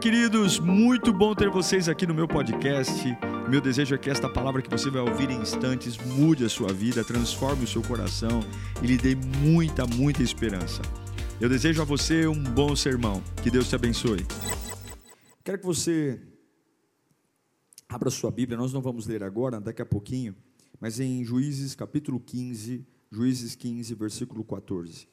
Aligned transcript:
Queridos, 0.00 0.58
muito 0.58 1.12
bom 1.12 1.34
ter 1.34 1.48
vocês 1.48 1.88
aqui 1.88 2.06
no 2.06 2.14
meu 2.14 2.28
podcast. 2.28 3.02
Meu 3.48 3.60
desejo 3.60 3.94
é 3.94 3.98
que 3.98 4.10
esta 4.10 4.28
palavra 4.28 4.60
que 4.60 4.68
você 4.68 4.90
vai 4.90 5.00
ouvir 5.00 5.30
em 5.30 5.40
instantes 5.40 5.96
mude 5.96 6.44
a 6.44 6.48
sua 6.48 6.72
vida, 6.72 7.02
transforme 7.02 7.64
o 7.64 7.66
seu 7.66 7.82
coração 7.82 8.40
e 8.82 8.86
lhe 8.86 8.96
dê 8.98 9.14
muita, 9.14 9.86
muita 9.86 10.22
esperança. 10.22 10.82
Eu 11.40 11.48
desejo 11.48 11.80
a 11.80 11.84
você 11.84 12.26
um 12.26 12.42
bom 12.42 12.76
sermão. 12.76 13.22
Que 13.42 13.50
Deus 13.50 13.68
te 13.68 13.74
abençoe. 13.74 14.26
Quero 15.42 15.58
que 15.58 15.66
você 15.66 16.20
abra 17.88 18.10
sua 18.10 18.30
Bíblia, 18.30 18.58
nós 18.58 18.72
não 18.72 18.82
vamos 18.82 19.06
ler 19.06 19.22
agora, 19.22 19.60
daqui 19.60 19.80
a 19.80 19.86
pouquinho, 19.86 20.36
mas 20.78 21.00
em 21.00 21.24
Juízes 21.24 21.74
capítulo 21.74 22.20
15, 22.20 22.86
Juízes 23.10 23.54
15, 23.54 23.94
versículo 23.94 24.44
14. 24.44 25.08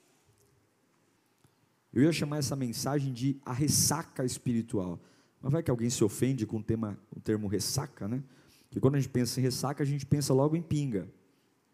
Eu 1.93 2.01
ia 2.01 2.11
chamar 2.11 2.37
essa 2.37 2.55
mensagem 2.55 3.13
de 3.13 3.39
a 3.45 3.53
ressaca 3.53 4.25
espiritual. 4.25 4.99
Mas 5.39 5.51
vai 5.51 5.61
que 5.61 5.69
alguém 5.69 5.89
se 5.89 6.03
ofende 6.03 6.45
com 6.45 6.57
o, 6.57 6.63
tema, 6.63 6.97
o 7.15 7.19
termo 7.19 7.47
ressaca, 7.47 8.07
né? 8.07 8.23
Porque 8.67 8.79
quando 8.79 8.95
a 8.95 8.99
gente 8.99 9.11
pensa 9.11 9.39
em 9.39 9.43
ressaca, 9.43 9.83
a 9.83 9.85
gente 9.85 10.05
pensa 10.05 10.33
logo 10.33 10.55
em 10.55 10.61
pinga, 10.61 11.07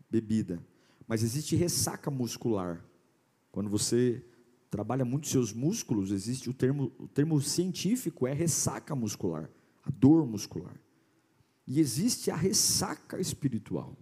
bebida. 0.10 0.62
Mas 1.08 1.24
existe 1.24 1.56
ressaca 1.56 2.12
muscular. 2.12 2.84
Quando 3.50 3.70
você 3.70 4.22
trabalha 4.70 5.06
muito 5.06 5.28
seus 5.28 5.54
músculos, 5.54 6.12
existe 6.12 6.50
o 6.50 6.54
termo, 6.54 6.92
o 7.00 7.08
termo 7.08 7.40
científico 7.42 8.28
é 8.28 8.34
ressaca 8.34 8.94
muscular, 8.94 9.50
a 9.84 9.90
dor 9.90 10.28
muscular. 10.28 10.76
E 11.66 11.80
existe 11.80 12.30
a 12.30 12.36
ressaca 12.36 13.20
espiritual. 13.22 13.96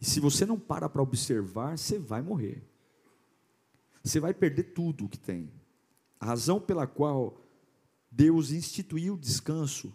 E 0.00 0.04
se 0.04 0.20
você 0.20 0.44
não 0.44 0.58
para 0.58 0.88
para 0.88 1.02
observar, 1.02 1.78
você 1.78 1.98
vai 1.98 2.20
morrer 2.20 2.62
você 4.04 4.20
vai 4.20 4.34
perder 4.34 4.74
tudo 4.74 5.06
o 5.06 5.08
que 5.08 5.18
tem. 5.18 5.50
A 6.20 6.26
razão 6.26 6.60
pela 6.60 6.86
qual 6.86 7.40
Deus 8.10 8.50
instituiu 8.52 9.14
o 9.14 9.18
descanso, 9.18 9.92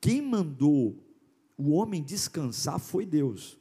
quem 0.00 0.20
mandou 0.20 1.00
o 1.56 1.70
homem 1.70 2.02
descansar 2.02 2.80
foi 2.80 3.06
Deus. 3.06 3.56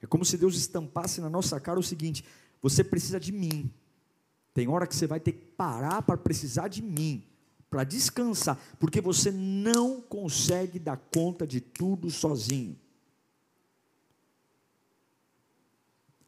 É 0.00 0.06
como 0.06 0.24
se 0.24 0.38
Deus 0.38 0.56
estampasse 0.56 1.20
na 1.20 1.28
nossa 1.28 1.60
cara 1.60 1.78
o 1.78 1.82
seguinte: 1.82 2.24
você 2.62 2.82
precisa 2.82 3.20
de 3.20 3.30
mim. 3.30 3.70
Tem 4.54 4.66
hora 4.66 4.86
que 4.86 4.96
você 4.96 5.06
vai 5.06 5.20
ter 5.20 5.32
que 5.32 5.44
parar 5.44 6.02
para 6.02 6.16
precisar 6.16 6.68
de 6.68 6.82
mim, 6.82 7.24
para 7.68 7.84
descansar, 7.84 8.58
porque 8.78 9.00
você 9.00 9.30
não 9.30 10.00
consegue 10.00 10.78
dar 10.78 10.96
conta 10.96 11.46
de 11.46 11.60
tudo 11.60 12.10
sozinho. 12.10 12.78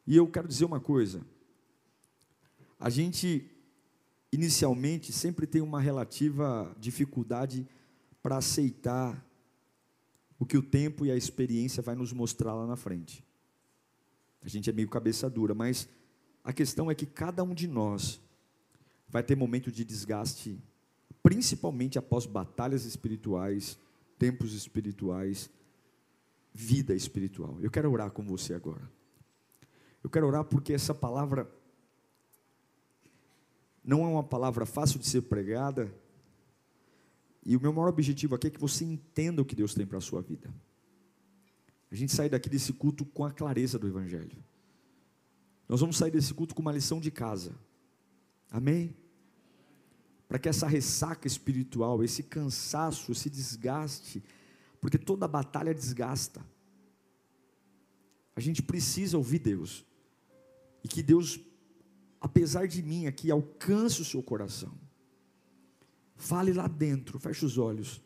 E 0.07 0.17
eu 0.17 0.29
quero 0.29 0.47
dizer 0.47 0.67
uma 0.67 0.81
coisa: 0.81 1.23
a 2.83 2.91
gente, 2.91 3.49
inicialmente, 4.33 5.13
sempre 5.13 5.47
tem 5.47 5.63
uma 5.63 5.81
relativa 5.81 6.75
dificuldade 6.81 7.65
para 8.21 8.39
aceitar 8.39 9.25
o 10.37 10.45
que 10.45 10.59
o 10.59 10.63
tempo 10.63 11.07
e 11.07 11.11
a 11.13 11.17
experiência 11.17 11.81
vai 11.81 11.95
nos 11.95 12.13
mostrar 12.13 12.57
lá 12.57 12.67
na 12.67 12.75
frente. 12.75 13.25
A 14.43 14.49
gente 14.49 14.69
é 14.69 14.73
meio 14.73 14.89
cabeça 14.89 15.31
dura, 15.31 15.55
mas 15.55 15.89
a 16.43 16.53
questão 16.53 16.91
é 16.91 16.95
que 16.97 17.07
cada 17.07 17.45
um 17.45 17.55
de 17.55 17.69
nós 17.69 18.21
vai 19.09 19.23
ter 19.23 19.37
momento 19.37 19.71
de 19.71 19.85
desgaste, 19.85 20.59
principalmente 21.23 22.01
após 22.01 22.27
batalhas 22.27 22.85
espirituais, 22.85 23.79
tempos 24.19 24.55
espirituais, 24.55 25.49
vida 26.53 26.97
espiritual. 26.97 27.61
Eu 27.61 27.71
quero 27.71 27.93
orar 27.93 28.11
com 28.11 28.25
você 28.25 28.55
agora. 28.55 28.91
Eu 30.03 30.11
quero 30.11 30.27
orar 30.27 30.43
porque 30.43 30.73
essa 30.73 30.93
palavra 30.93 31.49
não 33.85 34.05
é 34.05 34.09
uma 34.09 34.23
palavra 34.23 34.65
fácil 34.65 34.99
de 34.99 35.07
ser 35.07 35.23
pregada. 35.23 35.93
E 37.45 37.57
o 37.57 37.61
meu 37.61 37.73
maior 37.73 37.89
objetivo 37.89 38.35
aqui 38.35 38.47
é 38.47 38.51
que 38.51 38.61
você 38.61 38.85
entenda 38.85 39.43
o 39.43 39.45
que 39.45 39.57
Deus 39.57 39.75
tem 39.75 39.85
para 39.85 39.99
a 39.99 40.01
sua 40.01 40.23
vida. 40.23 40.53
A 41.91 41.95
gente 41.95 42.13
sai 42.13 42.29
daqui 42.29 42.49
desse 42.49 42.73
culto 42.73 43.05
com 43.05 43.25
a 43.25 43.33
clareza 43.33 43.79
do 43.79 43.89
Evangelho. 43.89 44.43
Nós 45.69 45.81
vamos 45.81 45.97
sair 45.97 46.11
desse 46.11 46.33
culto 46.33 46.55
com 46.55 46.63
uma 46.63 46.73
lição 46.73 47.01
de 47.01 47.11
casa. 47.11 47.55
Amém? 48.51 48.95
Para 50.29 50.39
que 50.39 50.49
essa 50.49 50.67
ressaca 50.67 51.27
espiritual, 51.27 52.03
esse 52.03 52.23
cansaço, 52.23 53.13
esse 53.13 53.29
desgaste, 53.29 54.23
porque 54.81 54.97
toda 54.97 55.29
batalha 55.29 55.75
desgasta. 55.75 56.45
A 58.35 58.41
gente 58.41 58.63
precisa 58.63 59.19
ouvir 59.19 59.41
Deus. 59.41 59.85
E 60.83 60.89
que 60.89 61.03
Deus 61.03 61.39
apesar 62.23 62.69
de 62.69 62.81
mim 62.81 63.07
aqui, 63.07 63.33
alcance 63.33 64.01
o 64.01 64.05
seu 64.05 64.23
coração. 64.23 64.73
Fale 66.15 66.53
lá 66.53 66.69
dentro, 66.69 67.19
feche 67.19 67.45
os 67.45 67.59
olhos. 67.59 68.01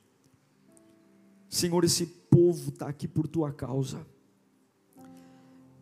Senhor, 1.50 1.84
esse 1.84 2.06
povo 2.06 2.70
está 2.70 2.88
aqui 2.88 3.06
por 3.06 3.28
tua 3.28 3.52
causa. 3.52 4.06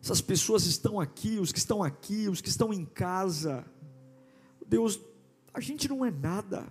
Essas 0.03 0.19
pessoas 0.19 0.65
estão 0.65 0.99
aqui, 0.99 1.39
os 1.39 1.53
que 1.53 1.59
estão 1.59 1.81
aqui, 1.81 2.27
os 2.27 2.41
que 2.41 2.49
estão 2.49 2.73
em 2.73 2.83
casa. 2.85 3.65
Deus, 4.67 4.99
a 5.53 5.61
gente 5.61 5.87
não 5.87 6.03
é 6.05 6.11
nada, 6.11 6.67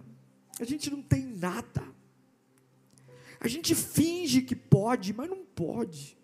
a 0.61 0.65
gente 0.65 0.91
não 0.91 1.03
tem 1.03 1.25
nada. 1.25 1.83
A 3.41 3.49
gente 3.49 3.75
finge 3.75 4.43
que 4.43 4.55
pode, 4.55 5.15
mas 5.15 5.31
não 5.31 5.45
pode. 5.45 6.17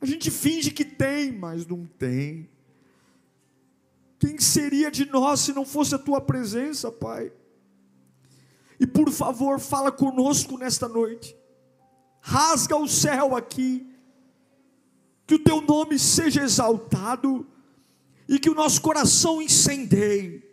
A 0.00 0.06
gente 0.06 0.30
finge 0.32 0.72
que 0.72 0.84
tem, 0.84 1.30
mas 1.30 1.64
não 1.64 1.86
tem. 1.86 2.50
Quem 4.20 4.38
seria 4.38 4.90
de 4.90 5.06
nós 5.06 5.40
se 5.40 5.52
não 5.54 5.64
fosse 5.64 5.94
a 5.94 5.98
tua 5.98 6.20
presença, 6.20 6.92
Pai? 6.92 7.32
E 8.78 8.86
por 8.86 9.10
favor, 9.10 9.58
fala 9.58 9.90
conosco 9.90 10.58
nesta 10.58 10.86
noite. 10.86 11.34
Rasga 12.20 12.76
o 12.76 12.86
céu 12.86 13.34
aqui. 13.34 13.90
Que 15.26 15.36
o 15.36 15.38
teu 15.38 15.62
nome 15.62 15.98
seja 15.98 16.42
exaltado 16.42 17.46
e 18.28 18.38
que 18.38 18.50
o 18.50 18.54
nosso 18.54 18.82
coração 18.82 19.40
incendeie. 19.40 20.44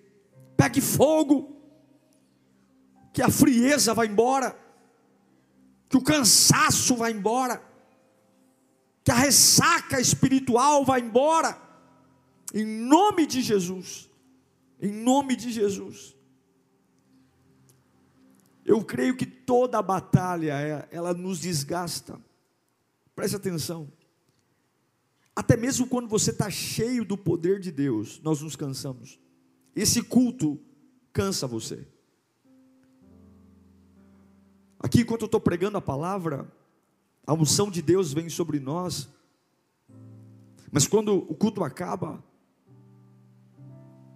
Pegue 0.56 0.80
fogo. 0.80 1.54
Que 3.12 3.22
a 3.22 3.30
frieza 3.30 3.94
vá 3.94 4.06
embora. 4.06 4.58
Que 5.90 5.98
o 5.98 6.04
cansaço 6.04 6.96
vá 6.96 7.12
embora. 7.12 7.62
Que 9.04 9.12
a 9.12 9.16
ressaca 9.16 10.00
espiritual 10.00 10.86
vá 10.86 11.00
embora 11.00 11.67
em 12.54 12.66
nome 12.66 13.26
de 13.26 13.42
Jesus. 13.42 14.10
Em 14.82 14.92
nome 14.92 15.36
de 15.36 15.52
Jesus. 15.52 16.16
Eu 18.66 18.84
creio 18.84 19.16
que 19.16 19.26
toda 19.26 19.82
batalha, 19.82 20.54
é, 20.54 20.88
ela 20.92 21.14
nos 21.14 21.40
desgasta. 21.40 22.20
Preste 23.16 23.36
atenção. 23.36 23.92
Até 25.36 25.56
mesmo 25.56 25.88
quando 25.88 26.10
você 26.10 26.32
está 26.32 26.50
cheio 26.50 27.06
do 27.06 27.18
poder 27.18 27.60
de 27.60 27.72
Deus, 27.72 28.20
nós 28.22 28.42
nos 28.42 28.56
cansamos. 28.56 29.20
Esse 29.76 30.02
culto 30.02 30.60
cansa 31.14 31.48
você. 31.48 31.88
Aqui, 34.80 35.02
enquanto 35.02 35.22
eu 35.22 35.28
estou 35.28 35.40
pregando 35.40 35.78
a 35.78 35.82
palavra, 35.82 36.52
a 37.26 37.34
unção 37.34 37.72
de 37.72 37.82
Deus 37.82 38.14
vem 38.14 38.30
sobre 38.30 38.60
nós. 38.60 39.10
Mas 40.72 40.88
quando 40.88 41.16
o 41.16 41.36
culto 41.36 41.64
acaba, 41.64 42.24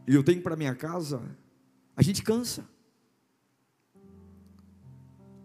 e 0.07 0.15
eu 0.15 0.23
tenho 0.23 0.41
para 0.41 0.55
minha 0.55 0.75
casa, 0.75 1.21
a 1.95 2.01
gente 2.01 2.23
cansa. 2.23 2.67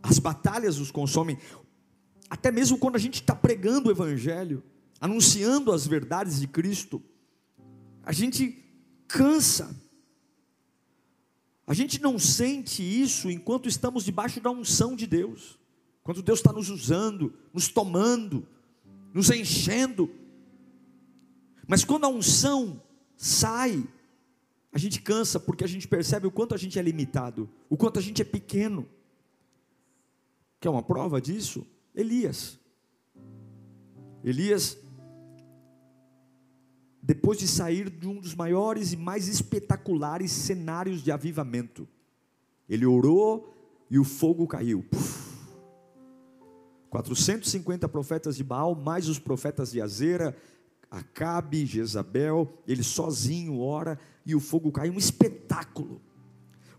As 0.02 0.18
batalhas 0.18 0.78
nos 0.78 0.90
consomem, 0.90 1.38
até 2.30 2.50
mesmo 2.50 2.78
quando 2.78 2.96
a 2.96 2.98
gente 2.98 3.14
está 3.14 3.34
pregando 3.34 3.88
o 3.88 3.92
Evangelho, 3.92 4.62
anunciando 5.00 5.72
as 5.72 5.86
verdades 5.86 6.40
de 6.40 6.46
Cristo, 6.46 7.02
a 8.02 8.12
gente 8.12 8.64
cansa. 9.08 9.74
A 11.66 11.74
gente 11.74 12.00
não 12.00 12.18
sente 12.18 12.82
isso 12.82 13.28
enquanto 13.28 13.68
estamos 13.68 14.04
debaixo 14.04 14.40
da 14.40 14.50
unção 14.50 14.94
de 14.94 15.06
Deus, 15.06 15.58
quando 16.04 16.22
Deus 16.22 16.38
está 16.38 16.52
nos 16.52 16.70
usando, 16.70 17.34
nos 17.52 17.66
tomando, 17.68 18.46
nos 19.12 19.30
enchendo. 19.30 20.08
Mas 21.66 21.84
quando 21.84 22.04
a 22.04 22.08
unção 22.08 22.80
sai, 23.16 23.84
a 24.76 24.78
gente 24.78 25.00
cansa 25.00 25.40
porque 25.40 25.64
a 25.64 25.66
gente 25.66 25.88
percebe 25.88 26.26
o 26.26 26.30
quanto 26.30 26.54
a 26.54 26.58
gente 26.58 26.78
é 26.78 26.82
limitado, 26.82 27.48
o 27.66 27.78
quanto 27.78 27.98
a 27.98 28.02
gente 28.02 28.20
é 28.20 28.24
pequeno. 28.26 28.86
Quer 30.60 30.68
uma 30.68 30.82
prova 30.82 31.18
disso? 31.18 31.66
Elias. 31.94 32.60
Elias, 34.22 34.76
depois 37.02 37.38
de 37.38 37.48
sair 37.48 37.88
de 37.88 38.06
um 38.06 38.20
dos 38.20 38.34
maiores 38.34 38.92
e 38.92 38.98
mais 38.98 39.28
espetaculares 39.28 40.30
cenários 40.30 41.02
de 41.02 41.10
avivamento, 41.10 41.88
ele 42.68 42.84
orou 42.84 43.56
e 43.90 43.98
o 43.98 44.04
fogo 44.04 44.46
caiu. 44.46 44.82
Puf. 44.82 45.38
450 46.90 47.88
profetas 47.88 48.36
de 48.36 48.44
Baal, 48.44 48.74
mais 48.74 49.08
os 49.08 49.18
profetas 49.18 49.70
de 49.70 49.80
Azera, 49.80 50.36
Acabe, 50.90 51.64
Jezabel, 51.64 52.62
ele 52.68 52.82
sozinho 52.82 53.58
ora 53.58 53.98
e 54.26 54.34
o 54.34 54.40
fogo 54.40 54.72
cai, 54.72 54.90
um 54.90 54.98
espetáculo. 54.98 56.02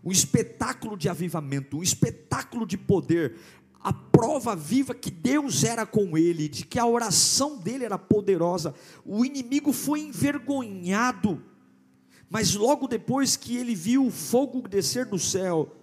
um 0.04 0.12
espetáculo 0.12 0.96
de 0.96 1.08
avivamento, 1.08 1.78
um 1.78 1.82
espetáculo 1.82 2.64
de 2.64 2.78
poder, 2.78 3.34
a 3.80 3.92
prova 3.92 4.54
viva 4.54 4.94
que 4.94 5.10
Deus 5.10 5.64
era 5.64 5.84
com 5.84 6.16
ele, 6.16 6.48
de 6.48 6.64
que 6.64 6.78
a 6.78 6.86
oração 6.86 7.58
dele 7.58 7.84
era 7.84 7.98
poderosa. 7.98 8.74
O 9.04 9.24
inimigo 9.24 9.72
foi 9.72 10.00
envergonhado, 10.00 11.42
mas 12.30 12.54
logo 12.54 12.86
depois 12.86 13.36
que 13.36 13.56
ele 13.56 13.74
viu 13.74 14.06
o 14.06 14.10
fogo 14.10 14.68
descer 14.68 15.06
do 15.06 15.18
céu 15.18 15.74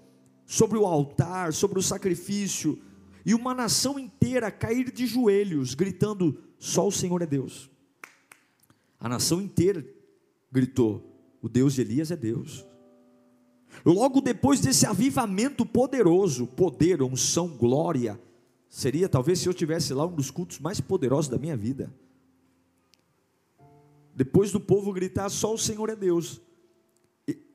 sobre 0.45 0.77
o 0.77 0.85
altar, 0.85 1.53
sobre 1.53 1.79
o 1.79 1.83
sacrifício, 1.83 2.81
e 3.25 3.33
uma 3.33 3.53
nação 3.53 3.97
inteira 3.97 4.51
cair 4.51 4.91
de 4.91 5.07
joelhos, 5.07 5.73
gritando: 5.73 6.41
Só 6.59 6.87
o 6.87 6.91
Senhor 6.91 7.21
é 7.21 7.25
Deus. 7.25 7.69
A 8.99 9.09
nação 9.09 9.41
inteira 9.41 9.85
gritou: 10.51 11.14
O 11.45 11.47
Deus 11.47 11.75
de 11.75 11.81
Elias 11.81 12.09
é 12.09 12.15
Deus. 12.15 12.65
Logo 13.85 14.19
depois 14.19 14.59
desse 14.59 14.87
avivamento 14.87 15.63
poderoso, 15.63 16.47
poder, 16.47 17.03
unção, 17.03 17.49
glória, 17.49 18.19
seria 18.67 19.07
talvez 19.07 19.37
se 19.37 19.47
eu 19.47 19.53
tivesse 19.53 19.93
lá 19.93 20.07
um 20.07 20.15
dos 20.15 20.31
cultos 20.31 20.57
mais 20.57 20.81
poderosos 20.81 21.29
da 21.29 21.37
minha 21.37 21.55
vida. 21.55 21.93
Depois 24.15 24.51
do 24.51 24.59
povo 24.59 24.91
gritar: 24.91 25.29
Só 25.29 25.53
o 25.53 25.57
Senhor 25.57 25.87
é 25.87 25.95
Deus. 25.95 26.41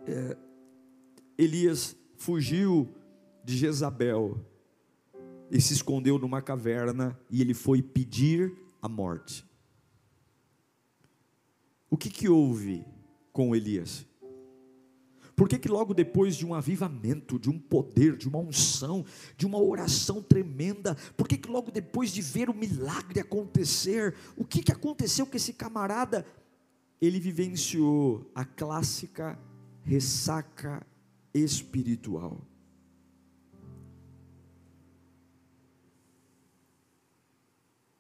É, 0.07 0.37
Elias 1.37 1.97
fugiu 2.17 2.89
de 3.43 3.57
Jezabel 3.57 4.39
e 5.51 5.61
se 5.61 5.73
escondeu 5.73 6.17
numa 6.17 6.41
caverna 6.41 7.19
e 7.29 7.41
ele 7.41 7.55
foi 7.55 7.83
pedir 7.83 8.57
a 8.81 8.89
morte. 8.89 9.45
O 11.91 11.97
que, 11.97 12.09
que 12.09 12.29
houve 12.29 12.85
com 13.33 13.55
Elias? 13.55 14.07
Por 15.41 15.49
que, 15.49 15.59
que 15.59 15.69
logo 15.69 15.95
depois 15.95 16.37
de 16.37 16.45
um 16.45 16.53
avivamento, 16.53 17.39
de 17.39 17.49
um 17.49 17.59
poder, 17.59 18.15
de 18.15 18.29
uma 18.29 18.39
unção, 18.39 19.07
de 19.39 19.47
uma 19.47 19.59
oração 19.59 20.23
tremenda, 20.23 20.95
por 21.17 21.27
que, 21.27 21.39
que 21.39 21.49
logo 21.49 21.71
depois 21.71 22.13
de 22.13 22.21
ver 22.21 22.51
o 22.51 22.55
milagre 22.55 23.21
acontecer, 23.21 24.15
o 24.37 24.45
que, 24.45 24.63
que 24.63 24.71
aconteceu 24.71 25.25
com 25.25 25.35
esse 25.35 25.55
camarada? 25.55 26.27
Ele 27.01 27.19
vivenciou 27.19 28.31
a 28.35 28.45
clássica 28.45 29.39
ressaca 29.83 30.87
espiritual. 31.33 32.47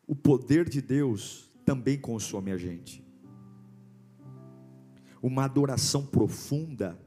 O 0.06 0.14
poder 0.14 0.68
de 0.68 0.82
Deus 0.82 1.48
também 1.64 1.98
consome 1.98 2.50
a 2.52 2.58
gente. 2.58 3.02
Uma 5.22 5.44
adoração 5.44 6.06
profunda 6.06 6.98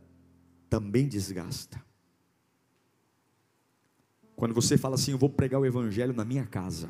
também 0.69 1.07
desgasta. 1.07 1.83
Quando 4.35 4.53
você 4.53 4.77
fala 4.77 4.95
assim, 4.95 5.11
eu 5.11 5.17
vou 5.17 5.29
pregar 5.29 5.61
o 5.61 5.65
Evangelho 5.65 6.13
na 6.13 6.25
minha 6.25 6.45
casa, 6.45 6.89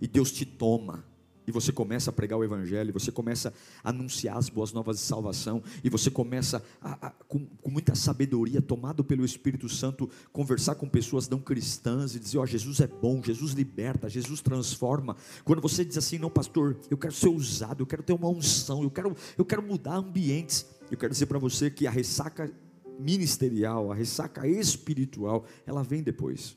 e 0.00 0.06
Deus 0.06 0.32
te 0.32 0.44
toma, 0.44 1.04
e 1.46 1.52
você 1.52 1.72
começa 1.72 2.10
a 2.10 2.12
pregar 2.12 2.38
o 2.38 2.44
Evangelho, 2.44 2.92
você 2.92 3.10
começa 3.10 3.52
a 3.82 3.90
anunciar 3.90 4.36
as 4.36 4.48
boas 4.48 4.72
novas 4.72 4.96
de 4.96 5.02
salvação, 5.02 5.62
e 5.82 5.88
você 5.88 6.10
começa, 6.10 6.62
a, 6.80 7.08
a, 7.08 7.10
com, 7.10 7.46
com, 7.46 7.70
muita 7.70 7.94
sabedoria, 7.94 8.60
tomado 8.60 9.02
pelo 9.02 9.24
Espírito 9.24 9.68
Santo, 9.68 10.08
conversar 10.32 10.74
com 10.74 10.88
pessoas 10.88 11.28
não 11.28 11.40
cristãs 11.40 12.14
e 12.14 12.20
dizer: 12.20 12.38
Ó, 12.38 12.42
oh, 12.42 12.46
Jesus 12.46 12.80
é 12.80 12.86
bom, 12.86 13.22
Jesus 13.22 13.52
liberta, 13.52 14.08
Jesus 14.08 14.40
transforma. 14.40 15.16
Quando 15.44 15.60
você 15.60 15.84
diz 15.84 15.96
assim, 15.96 16.18
não, 16.18 16.30
pastor, 16.30 16.76
eu 16.90 16.98
quero 16.98 17.14
ser 17.14 17.28
usado, 17.28 17.82
eu 17.82 17.86
quero 17.86 18.02
ter 18.02 18.12
uma 18.12 18.28
unção, 18.28 18.82
eu 18.82 18.90
quero, 18.90 19.16
eu 19.36 19.44
quero 19.44 19.62
mudar 19.62 19.96
ambientes. 19.96 20.66
Eu 20.90 20.96
quero 20.96 21.12
dizer 21.12 21.26
para 21.26 21.38
você 21.38 21.70
que 21.70 21.86
a 21.86 21.90
ressaca 21.90 22.52
ministerial, 22.98 23.90
a 23.90 23.94
ressaca 23.94 24.46
espiritual, 24.46 25.44
ela 25.66 25.82
vem 25.82 26.02
depois. 26.02 26.56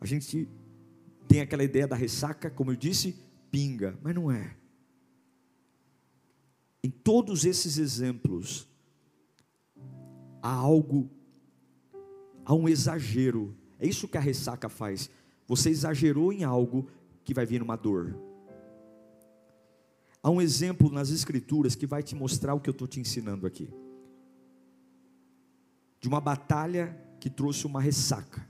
A 0.00 0.06
gente 0.06 0.48
tem 1.30 1.40
aquela 1.40 1.62
ideia 1.62 1.86
da 1.86 1.94
ressaca, 1.94 2.50
como 2.50 2.72
eu 2.72 2.76
disse, 2.76 3.16
pinga, 3.52 3.96
mas 4.02 4.12
não 4.12 4.32
é. 4.32 4.56
Em 6.82 6.90
todos 6.90 7.44
esses 7.44 7.78
exemplos, 7.78 8.66
há 10.42 10.52
algo, 10.52 11.08
há 12.44 12.52
um 12.52 12.68
exagero. 12.68 13.56
É 13.78 13.86
isso 13.86 14.08
que 14.08 14.18
a 14.18 14.20
ressaca 14.20 14.68
faz. 14.68 15.08
Você 15.46 15.70
exagerou 15.70 16.32
em 16.32 16.42
algo 16.42 16.88
que 17.22 17.32
vai 17.32 17.46
vir 17.46 17.62
uma 17.62 17.76
dor. 17.76 18.18
Há 20.20 20.30
um 20.30 20.42
exemplo 20.42 20.90
nas 20.90 21.10
Escrituras 21.10 21.76
que 21.76 21.86
vai 21.86 22.02
te 22.02 22.16
mostrar 22.16 22.54
o 22.54 22.60
que 22.60 22.68
eu 22.68 22.72
estou 22.72 22.88
te 22.88 22.98
ensinando 22.98 23.46
aqui. 23.46 23.72
De 26.00 26.08
uma 26.08 26.20
batalha 26.20 27.00
que 27.20 27.30
trouxe 27.30 27.68
uma 27.68 27.80
ressaca 27.80 28.49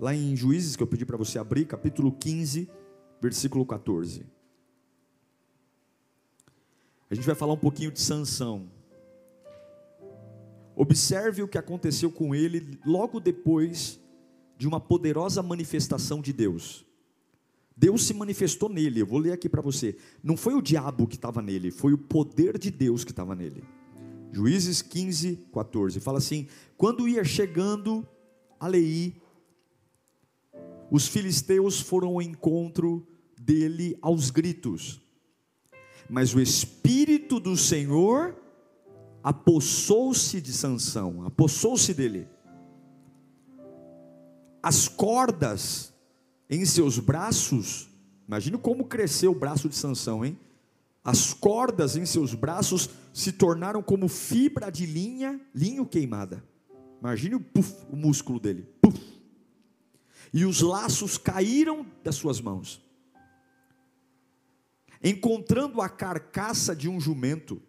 lá 0.00 0.14
em 0.14 0.34
Juízes, 0.34 0.76
que 0.76 0.82
eu 0.82 0.86
pedi 0.86 1.04
para 1.04 1.18
você 1.18 1.38
abrir, 1.38 1.66
capítulo 1.66 2.10
15, 2.10 2.68
versículo 3.20 3.66
14. 3.66 4.24
A 7.10 7.14
gente 7.14 7.26
vai 7.26 7.34
falar 7.34 7.52
um 7.52 7.58
pouquinho 7.58 7.90
de 7.90 8.00
Sansão. 8.00 8.70
Observe 10.74 11.42
o 11.42 11.48
que 11.48 11.58
aconteceu 11.58 12.10
com 12.10 12.34
ele 12.34 12.78
logo 12.86 13.20
depois 13.20 14.00
de 14.56 14.66
uma 14.66 14.80
poderosa 14.80 15.42
manifestação 15.42 16.22
de 16.22 16.32
Deus. 16.32 16.86
Deus 17.76 18.06
se 18.06 18.14
manifestou 18.14 18.68
nele, 18.68 19.00
eu 19.00 19.06
vou 19.06 19.18
ler 19.18 19.32
aqui 19.32 19.48
para 19.48 19.60
você. 19.60 19.96
Não 20.22 20.36
foi 20.36 20.54
o 20.54 20.62
diabo 20.62 21.06
que 21.06 21.16
estava 21.16 21.42
nele, 21.42 21.70
foi 21.70 21.92
o 21.92 21.98
poder 21.98 22.56
de 22.58 22.70
Deus 22.70 23.04
que 23.04 23.10
estava 23.10 23.34
nele. 23.34 23.62
Juízes 24.32 24.80
15, 24.80 25.46
14. 25.52 26.00
Fala 26.00 26.18
assim: 26.18 26.46
quando 26.76 27.08
ia 27.08 27.24
chegando 27.24 28.06
a 28.58 28.66
Leí, 28.68 29.20
os 30.90 31.06
filisteus 31.06 31.80
foram 31.80 32.08
ao 32.08 32.22
encontro 32.22 33.06
dele 33.40 33.96
aos 34.02 34.30
gritos. 34.30 35.00
Mas 36.08 36.34
o 36.34 36.40
espírito 36.40 37.38
do 37.38 37.56
Senhor 37.56 38.36
apossou-se 39.22 40.40
de 40.40 40.52
Sansão, 40.52 41.24
apossou-se 41.24 41.94
dele. 41.94 42.26
As 44.62 44.88
cordas 44.88 45.92
em 46.48 46.64
seus 46.64 46.98
braços, 46.98 47.88
imagine 48.26 48.58
como 48.58 48.86
cresceu 48.86 49.30
o 49.30 49.38
braço 49.38 49.68
de 49.68 49.76
Sansão, 49.76 50.24
hein? 50.24 50.38
As 51.04 51.32
cordas 51.32 51.96
em 51.96 52.04
seus 52.04 52.34
braços 52.34 52.90
se 53.14 53.32
tornaram 53.32 53.82
como 53.82 54.08
fibra 54.08 54.70
de 54.70 54.84
linha, 54.84 55.40
linho 55.54 55.86
queimada. 55.86 56.44
Imagine 57.00 57.36
o, 57.36 57.40
puff, 57.40 57.86
o 57.90 57.96
músculo 57.96 58.38
dele. 58.38 58.68
Puff 58.82 59.09
e 60.32 60.44
os 60.44 60.60
laços 60.60 61.18
caíram 61.18 61.86
das 62.04 62.14
suas 62.14 62.40
mãos. 62.40 62.82
Encontrando 65.02 65.80
a 65.80 65.88
carcaça 65.88 66.76
de 66.76 66.88
um 66.88 67.00
jumento, 67.00 67.60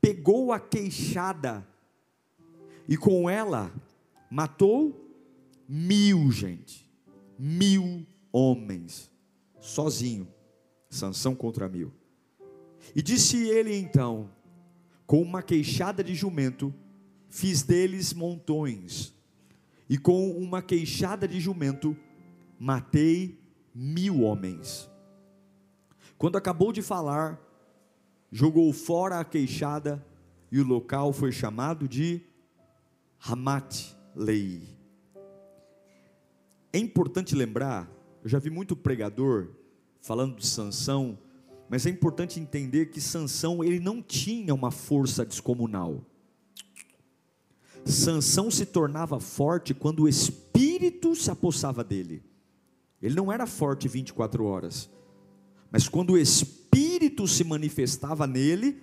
pegou 0.00 0.52
a 0.52 0.60
queixada 0.60 1.66
e 2.88 2.96
com 2.96 3.30
ela 3.30 3.72
matou 4.30 5.00
mil 5.68 6.30
gente, 6.30 6.90
mil 7.38 8.06
homens, 8.32 9.10
sozinho, 9.60 10.28
Sansão 10.90 11.34
contra 11.34 11.68
mil. 11.68 11.92
E 12.94 13.02
disse 13.02 13.48
ele 13.48 13.74
então, 13.74 14.30
com 15.06 15.20
uma 15.20 15.42
queixada 15.42 16.04
de 16.04 16.14
jumento, 16.14 16.72
fiz 17.28 17.62
deles 17.62 18.12
montões 18.12 19.12
e 19.88 19.98
com 19.98 20.30
uma 20.32 20.62
queixada 20.62 21.28
de 21.28 21.40
jumento 21.40 21.96
matei 22.58 23.38
mil 23.74 24.22
homens. 24.22 24.90
Quando 26.16 26.36
acabou 26.36 26.72
de 26.72 26.80
falar, 26.80 27.40
jogou 28.30 28.72
fora 28.72 29.20
a 29.20 29.24
queixada 29.24 30.04
e 30.50 30.60
o 30.60 30.64
local 30.64 31.12
foi 31.12 31.32
chamado 31.32 31.88
de 31.88 32.22
Hamat 33.20 33.94
Lei. 34.14 34.74
É 36.72 36.78
importante 36.78 37.34
lembrar, 37.34 37.90
eu 38.22 38.28
já 38.28 38.38
vi 38.38 38.50
muito 38.50 38.74
pregador 38.74 39.50
falando 40.00 40.36
de 40.36 40.46
Sansão, 40.46 41.18
mas 41.68 41.86
é 41.86 41.90
importante 41.90 42.38
entender 42.38 42.86
que 42.86 43.00
Sansão 43.00 43.64
ele 43.64 43.80
não 43.80 44.02
tinha 44.02 44.54
uma 44.54 44.70
força 44.70 45.24
descomunal. 45.24 46.04
Sansão 47.84 48.50
se 48.50 48.64
tornava 48.64 49.20
forte 49.20 49.74
quando 49.74 50.04
o 50.04 50.08
espírito 50.08 51.14
se 51.14 51.30
apossava 51.30 51.84
dele. 51.84 52.22
Ele 53.00 53.14
não 53.14 53.30
era 53.30 53.46
forte 53.46 53.86
24 53.86 54.44
horas, 54.44 54.88
mas 55.70 55.88
quando 55.88 56.14
o 56.14 56.18
espírito 56.18 57.26
se 57.28 57.44
manifestava 57.44 58.26
nele, 58.26 58.82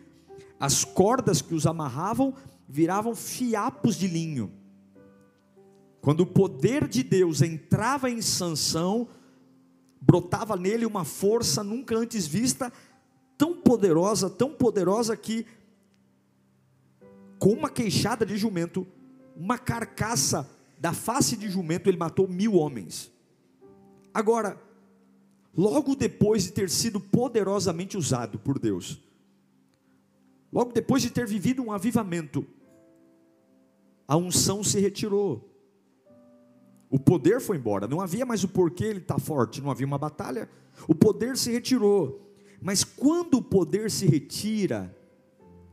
as 0.59 0.83
cordas 0.85 1.41
que 1.41 1.55
os 1.55 1.65
amarravam 1.65 2.35
viravam 2.67 3.15
fiapos 3.15 3.95
de 3.95 4.07
linho. 4.07 4.51
Quando 6.01 6.21
o 6.21 6.27
poder 6.27 6.87
de 6.87 7.03
Deus 7.03 7.41
entrava 7.41 8.09
em 8.09 8.21
Sansão, 8.21 9.07
brotava 9.99 10.55
nele 10.55 10.85
uma 10.85 11.05
força 11.05 11.63
nunca 11.63 11.95
antes 11.95 12.27
vista, 12.27 12.71
tão 13.37 13.55
poderosa, 13.55 14.29
tão 14.29 14.51
poderosa 14.51 15.15
que 15.17 15.45
com 17.41 17.53
uma 17.53 17.71
queixada 17.71 18.23
de 18.23 18.37
jumento, 18.37 18.85
uma 19.35 19.57
carcaça 19.57 20.47
da 20.79 20.93
face 20.93 21.35
de 21.35 21.49
jumento, 21.49 21.89
ele 21.89 21.97
matou 21.97 22.27
mil 22.27 22.53
homens. 22.53 23.11
Agora, 24.13 24.61
logo 25.57 25.95
depois 25.95 26.43
de 26.43 26.51
ter 26.51 26.69
sido 26.69 26.99
poderosamente 26.99 27.97
usado 27.97 28.37
por 28.37 28.59
Deus, 28.59 29.01
logo 30.53 30.71
depois 30.71 31.01
de 31.01 31.09
ter 31.09 31.25
vivido 31.25 31.63
um 31.63 31.71
avivamento, 31.71 32.45
a 34.07 34.15
unção 34.15 34.63
se 34.63 34.79
retirou. 34.79 35.49
O 36.91 36.99
poder 36.99 37.41
foi 37.41 37.57
embora, 37.57 37.87
não 37.87 38.01
havia 38.01 38.23
mais 38.23 38.43
o 38.43 38.49
porquê 38.49 38.83
ele 38.83 38.99
está 38.99 39.17
forte, 39.17 39.61
não 39.61 39.71
havia 39.71 39.87
uma 39.87 39.97
batalha. 39.97 40.47
O 40.87 40.93
poder 40.93 41.35
se 41.35 41.51
retirou. 41.51 42.35
Mas 42.61 42.83
quando 42.83 43.39
o 43.39 43.41
poder 43.41 43.89
se 43.89 44.05
retira, 44.05 44.95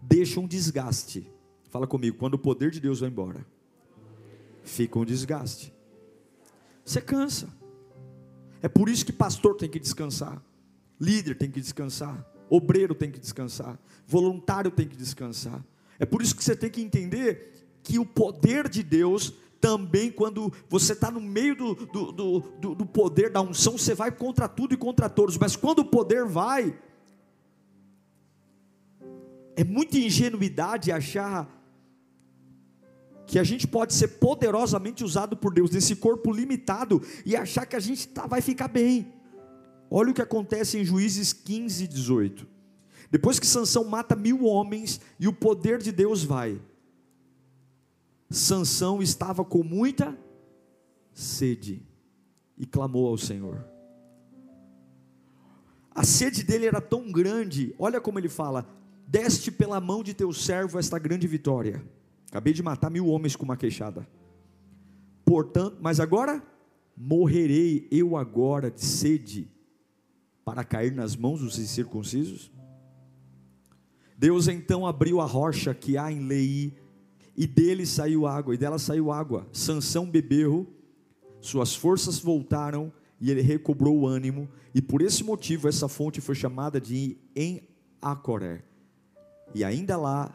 deixa 0.00 0.40
um 0.40 0.46
desgaste. 0.46 1.30
Fala 1.68 1.87
comigo, 1.87 2.16
quando 2.16 2.34
o 2.34 2.38
poder 2.38 2.70
de 2.70 2.80
Deus 2.80 3.00
vai 3.00 3.08
embora, 3.08 3.44
fica 4.62 4.98
um 4.98 5.04
desgaste. 5.04 5.72
Você 6.84 7.00
cansa. 7.00 7.48
É 8.62 8.68
por 8.68 8.88
isso 8.88 9.04
que 9.04 9.12
pastor 9.12 9.54
tem 9.54 9.68
que 9.68 9.78
descansar, 9.78 10.42
líder 10.98 11.37
tem 11.37 11.50
que 11.50 11.60
descansar, 11.60 12.26
obreiro 12.48 12.94
tem 12.94 13.10
que 13.10 13.20
descansar, 13.20 13.78
voluntário 14.06 14.70
tem 14.70 14.88
que 14.88 14.96
descansar. 14.96 15.64
É 15.98 16.06
por 16.06 16.22
isso 16.22 16.34
que 16.34 16.42
você 16.42 16.56
tem 16.56 16.70
que 16.70 16.80
entender 16.80 17.52
que 17.82 17.98
o 17.98 18.06
poder 18.06 18.68
de 18.68 18.82
Deus 18.82 19.32
também 19.60 20.10
quando 20.10 20.52
você 20.68 20.92
está 20.92 21.10
no 21.10 21.20
meio 21.20 21.54
do, 21.54 21.75
do, 21.75 22.12
do, 22.12 22.75
do, 22.75 22.87
poder 22.87 23.30
da 23.30 23.40
unção, 23.40 23.76
você 23.76 23.94
vai 23.94 24.10
contra 24.10 24.48
tudo 24.48 24.75
e 24.75 24.76
contra 24.76 25.08
todos, 25.08 25.37
mas 25.37 25.56
quando 25.56 25.80
o 25.80 25.84
poder 25.84 26.25
vai, 26.25 26.78
é 29.56 29.64
muita 29.64 29.98
ingenuidade 29.98 30.92
achar 30.92 31.58
que 33.28 33.38
a 33.38 33.44
gente 33.44 33.68
pode 33.68 33.92
ser 33.92 34.08
poderosamente 34.08 35.04
usado 35.04 35.37
por 35.37 35.52
Deus 35.52 35.70
nesse 35.70 35.94
corpo 35.94 36.32
limitado 36.32 37.02
e 37.26 37.37
achar 37.37 37.66
que 37.66 37.76
a 37.76 37.80
gente 37.80 38.08
tá, 38.08 38.26
vai 38.26 38.40
ficar 38.40 38.68
bem. 38.68 39.12
Olha 39.90 40.11
o 40.11 40.14
que 40.14 40.23
acontece 40.23 40.78
em 40.78 40.85
Juízes 40.85 41.35
15 41.35 41.85
e 41.85 41.87
18. 41.87 42.49
Depois 43.11 43.38
que 43.38 43.47
Sansão 43.47 43.85
mata 43.85 44.16
mil 44.16 44.44
homens 44.44 44.99
e 45.20 45.28
o 45.28 45.32
poder 45.32 45.78
de 45.78 45.92
Deus 45.92 46.25
vai, 46.25 46.58
Sansão 48.30 49.02
estava 49.02 49.44
com 49.44 49.62
muita 49.62 50.18
sede 51.12 51.87
e 52.56 52.64
clamou 52.64 53.08
ao 53.08 53.18
Senhor. 53.18 53.62
A 55.90 56.02
sede 56.02 56.42
dele 56.42 56.66
era 56.66 56.80
tão 56.80 57.12
grande, 57.12 57.75
olha 57.78 58.00
como 58.00 58.18
ele 58.18 58.28
fala: 58.30 58.66
deste 59.06 59.50
pela 59.50 59.80
mão 59.80 60.02
de 60.02 60.14
teu 60.14 60.32
servo 60.32 60.78
esta 60.78 60.99
grande 60.99 61.26
vitória. 61.26 61.85
Acabei 62.28 62.52
de 62.52 62.62
matar 62.62 62.90
mil 62.90 63.06
homens 63.06 63.35
com 63.35 63.44
uma 63.44 63.56
queixada. 63.56 64.06
Portanto, 65.25 65.78
mas 65.80 66.00
agora 66.00 66.42
morrerei 66.97 67.87
eu 67.90 68.16
agora 68.16 68.70
de 68.70 68.85
sede 68.85 69.50
para 70.44 70.64
cair 70.64 70.92
nas 70.92 71.16
mãos 71.16 71.40
dos 71.40 71.58
incircuncisos? 71.58 72.50
Deus 74.16 74.49
então 74.49 74.87
abriu 74.87 75.20
a 75.20 75.25
rocha 75.25 75.73
que 75.73 75.97
há 75.97 76.11
em 76.11 76.26
Lei, 76.26 76.76
e 77.37 77.47
dele 77.47 77.87
saiu 77.87 78.26
água, 78.26 78.52
e 78.52 78.58
dela 78.58 78.78
saiu 78.78 79.12
água. 79.12 79.47
Sansão 79.52 80.11
bebeu, 80.11 80.66
suas 81.40 81.75
forças 81.75 82.18
voltaram, 82.18 82.92
e 83.20 83.30
ele 83.30 83.40
recobrou 83.40 83.97
o 83.97 84.06
ânimo, 84.06 84.49
e 84.75 84.82
por 84.82 85.02
esse 85.02 85.23
motivo 85.23 85.68
essa 85.68 85.87
fonte 85.87 86.20
foi 86.20 86.35
chamada 86.35 86.80
de 86.80 87.16
em 87.35 87.62
Acoré. 88.02 88.64
E 89.54 89.62
ainda 89.62 89.97
lá 89.97 90.35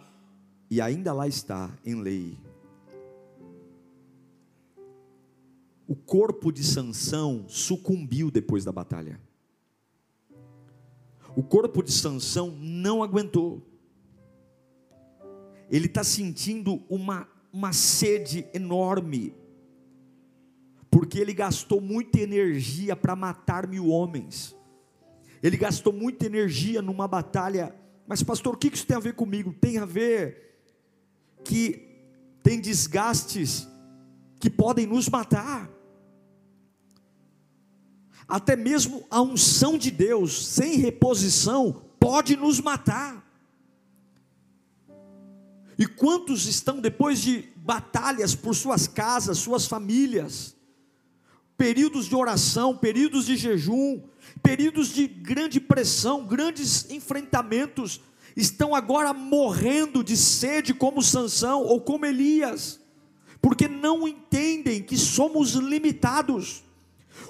e 0.73 0.81
ainda 0.81 1.13
lá 1.13 1.27
está 1.27 1.71
em 1.85 2.01
lei. 2.01 2.35
O 5.87 5.95
corpo 5.95 6.51
de 6.51 6.63
Sansão 6.63 7.45
sucumbiu 7.47 8.31
depois 8.31 8.65
da 8.65 8.71
batalha. 8.71 9.21
O 11.35 11.43
corpo 11.43 11.83
de 11.83 11.91
Sansão 11.91 12.57
não 12.59 13.03
aguentou. 13.03 13.61
Ele 15.69 15.85
está 15.85 16.03
sentindo 16.03 16.81
uma, 16.89 17.27
uma 17.51 17.71
sede 17.71 18.47
enorme, 18.51 19.35
porque 20.89 21.19
ele 21.19 21.35
gastou 21.35 21.79
muita 21.79 22.19
energia 22.19 22.95
para 22.95 23.15
matar 23.15 23.67
mil 23.67 23.89
homens. 23.89 24.55
Ele 25.43 25.55
gastou 25.55 25.93
muita 25.93 26.25
energia 26.25 26.81
numa 26.81 27.07
batalha. 27.07 27.75
Mas, 28.07 28.23
pastor, 28.23 28.55
o 28.55 28.57
que 28.57 28.69
isso 28.73 28.87
tem 28.87 28.97
a 28.97 28.99
ver 28.99 29.13
comigo? 29.13 29.53
Tem 29.53 29.77
a 29.77 29.85
ver 29.85 30.52
que 31.43 31.87
tem 32.41 32.59
desgastes 32.59 33.67
que 34.39 34.49
podem 34.49 34.85
nos 34.85 35.07
matar. 35.07 35.69
Até 38.27 38.55
mesmo 38.55 39.05
a 39.09 39.21
unção 39.21 39.77
de 39.77 39.91
Deus 39.91 40.45
sem 40.47 40.77
reposição 40.77 41.81
pode 41.99 42.35
nos 42.35 42.59
matar. 42.59 43.23
E 45.77 45.85
quantos 45.85 46.45
estão 46.45 46.79
depois 46.79 47.21
de 47.21 47.49
batalhas 47.57 48.35
por 48.35 48.55
suas 48.55 48.87
casas, 48.87 49.37
suas 49.37 49.65
famílias, 49.65 50.55
períodos 51.57 52.05
de 52.07 52.15
oração, 52.15 52.77
períodos 52.77 53.25
de 53.25 53.35
jejum, 53.37 54.01
períodos 54.41 54.89
de 54.89 55.07
grande 55.07 55.59
pressão, 55.59 56.25
grandes 56.25 56.89
enfrentamentos, 56.89 58.01
estão 58.35 58.73
agora 58.73 59.13
morrendo 59.13 60.03
de 60.03 60.17
sede 60.17 60.73
como 60.73 61.01
Sansão 61.01 61.63
ou 61.63 61.81
como 61.81 62.05
Elias, 62.05 62.79
porque 63.41 63.67
não 63.67 64.07
entendem 64.07 64.81
que 64.81 64.97
somos 64.97 65.51
limitados. 65.51 66.63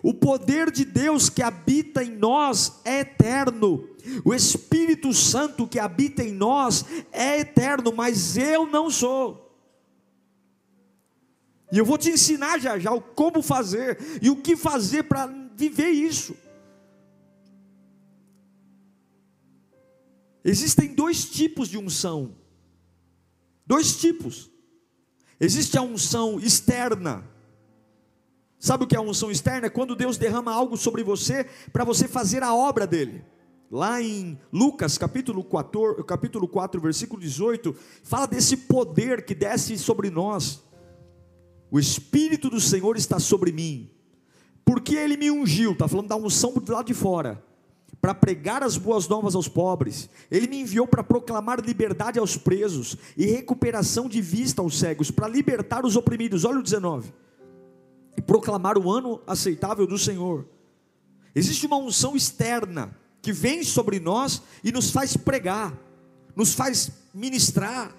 O 0.02 0.14
poder 0.14 0.72
de 0.72 0.86
Deus 0.86 1.30
que 1.30 1.42
habita 1.42 2.04
em 2.04 2.12
nós 2.12 2.80
é 2.84 3.00
eterno. 3.00 3.88
O 4.24 4.34
Espírito 4.34 5.14
Santo 5.14 5.68
que 5.68 5.80
habita 5.80 6.24
em 6.24 6.32
nós 6.32 6.86
é 7.12 7.40
eterno, 7.40 7.94
mas 7.94 8.38
eu 8.38 8.66
não 8.66 8.90
sou. 8.90 9.44
E 11.72 11.78
eu 11.78 11.86
vou 11.86 11.98
te 11.98 12.12
ensinar 12.12 12.60
já 12.60 12.78
já 12.78 12.92
o 12.92 13.02
como 13.02 13.42
fazer 13.42 13.98
e 14.22 14.30
o 14.30 14.36
que 14.36 14.56
fazer 14.56 15.04
para 15.04 15.26
viver 15.56 15.90
isso. 15.90 16.36
Existem 20.44 20.94
dois 20.94 21.26
tipos 21.26 21.70
de 21.70 21.78
unção. 21.78 22.36
Dois 23.66 23.96
tipos. 23.96 24.52
Existe 25.40 25.78
a 25.78 25.82
unção 25.82 26.40
externa. 26.40 27.24
Sabe 28.60 28.84
o 28.84 28.88
que 28.88 28.96
é 28.96 29.00
a 29.00 29.02
unção 29.02 29.32
externa? 29.32 29.68
É 29.68 29.70
quando 29.70 29.96
Deus 29.96 30.18
derrama 30.18 30.52
algo 30.52 30.76
sobre 30.76 31.04
você 31.04 31.46
para 31.72 31.86
você 31.86 32.08
fazer 32.08 32.44
a 32.44 32.54
obra 32.54 32.86
dele. 32.86 33.24
Lá 33.72 34.02
em 34.02 34.38
Lucas 34.52 34.98
capítulo 34.98 35.44
4, 35.44 36.04
capítulo 36.04 36.48
4, 36.48 36.80
versículo 36.80 37.20
18, 37.22 37.76
fala 38.04 38.28
desse 38.28 38.56
poder 38.56 39.26
que 39.26 39.34
desce 39.34 39.78
sobre 39.78 40.10
nós. 40.10 40.62
O 41.72 41.80
Espírito 41.80 42.50
do 42.50 42.60
Senhor 42.60 42.96
está 42.98 43.18
sobre 43.18 43.52
mim, 43.52 43.90
porque 44.64 44.96
Ele 44.96 45.18
me 45.18 45.32
ungiu, 45.32 45.72
está 45.72 45.88
falando 45.88 46.10
da 46.10 46.16
unção 46.16 46.54
do 46.54 46.72
lado 46.72 46.86
de 46.86 46.94
fora 46.94 47.44
para 48.04 48.14
pregar 48.14 48.62
as 48.64 48.76
boas 48.76 49.08
novas 49.08 49.34
aos 49.34 49.48
pobres, 49.48 50.10
Ele 50.30 50.46
me 50.46 50.60
enviou 50.60 50.86
para 50.86 51.02
proclamar 51.02 51.62
liberdade 51.62 52.20
aos 52.20 52.36
presos 52.36 52.98
e 53.16 53.26
recuperação 53.26 54.10
de 54.10 54.20
vista 54.20 54.62
aos 54.62 54.78
cegos, 54.78 55.10
para 55.10 55.26
libertar 55.26 55.86
os 55.86 55.96
oprimidos. 55.96 56.44
Olha 56.44 56.60
o 56.60 56.62
19. 56.62 57.14
E 58.18 58.22
proclamar 58.22 58.78
o 58.78 58.92
ano 58.92 59.22
aceitável 59.26 59.88
do 59.88 59.98
Senhor. 59.98 60.46
Existe 61.34 61.66
uma 61.66 61.78
unção 61.78 62.14
externa 62.14 62.94
que 63.22 63.32
vem 63.32 63.64
sobre 63.64 64.02
nós 64.02 64.42
e 64.66 64.70
nos 64.74 64.92
faz 64.92 65.16
pregar, 65.16 65.74
nos 66.36 66.54
faz 66.54 66.92
ministrar, 67.14 67.96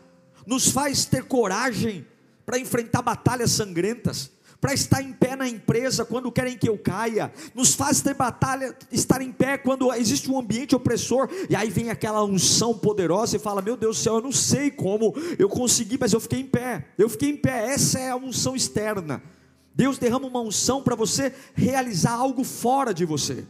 nos 0.47 0.69
faz 0.69 1.07
ter 1.07 1.25
coragem 1.25 2.07
para 2.45 2.59
enfrentar 2.59 3.01
batalhas 3.01 3.53
sangrentas 3.53 4.31
para 4.65 4.73
estar 4.73 5.03
em 5.03 5.13
pé 5.13 5.37
na 5.37 5.47
empresa 5.47 6.07
quando 6.07 6.33
querem 6.33 6.57
que 6.57 6.67
eu 6.67 6.79
caia, 6.79 7.31
nos 7.55 7.75
faz 7.75 8.01
ter 8.01 8.15
batalha, 8.15 8.75
estar 8.91 9.21
em 9.21 9.31
pé 9.31 9.59
quando 9.59 9.93
existe 9.93 10.31
um 10.31 10.39
ambiente 10.39 10.75
opressor, 10.75 11.29
e 11.51 11.55
aí 11.55 11.69
vem 11.69 11.91
aquela 11.91 12.25
unção 12.25 12.73
poderosa 12.73 13.37
e 13.37 13.39
fala: 13.39 13.61
Meu 13.61 13.77
Deus 13.77 13.99
do 13.99 14.03
céu, 14.03 14.15
eu 14.15 14.23
não 14.23 14.33
sei 14.33 14.71
como 14.71 15.15
eu 15.39 15.51
consegui, 15.51 15.99
mas 16.01 16.15
eu 16.15 16.21
fiquei 16.21 16.41
em 16.41 16.47
pé, 16.47 16.89
eu 16.97 17.11
fiquei 17.11 17.29
em 17.29 17.37
pé, 17.37 17.75
essa 17.75 17.99
é 17.99 18.09
a 18.09 18.17
unção 18.17 18.57
externa. 18.57 19.23
Deus 19.75 19.99
derrama 19.99 20.29
uma 20.29 20.41
unção 20.41 20.83
para 20.83 20.97
você 20.97 21.35
realizar 21.53 22.13
algo 22.13 22.43
fora 22.43 22.95
de 22.95 23.05
você, 23.05 23.47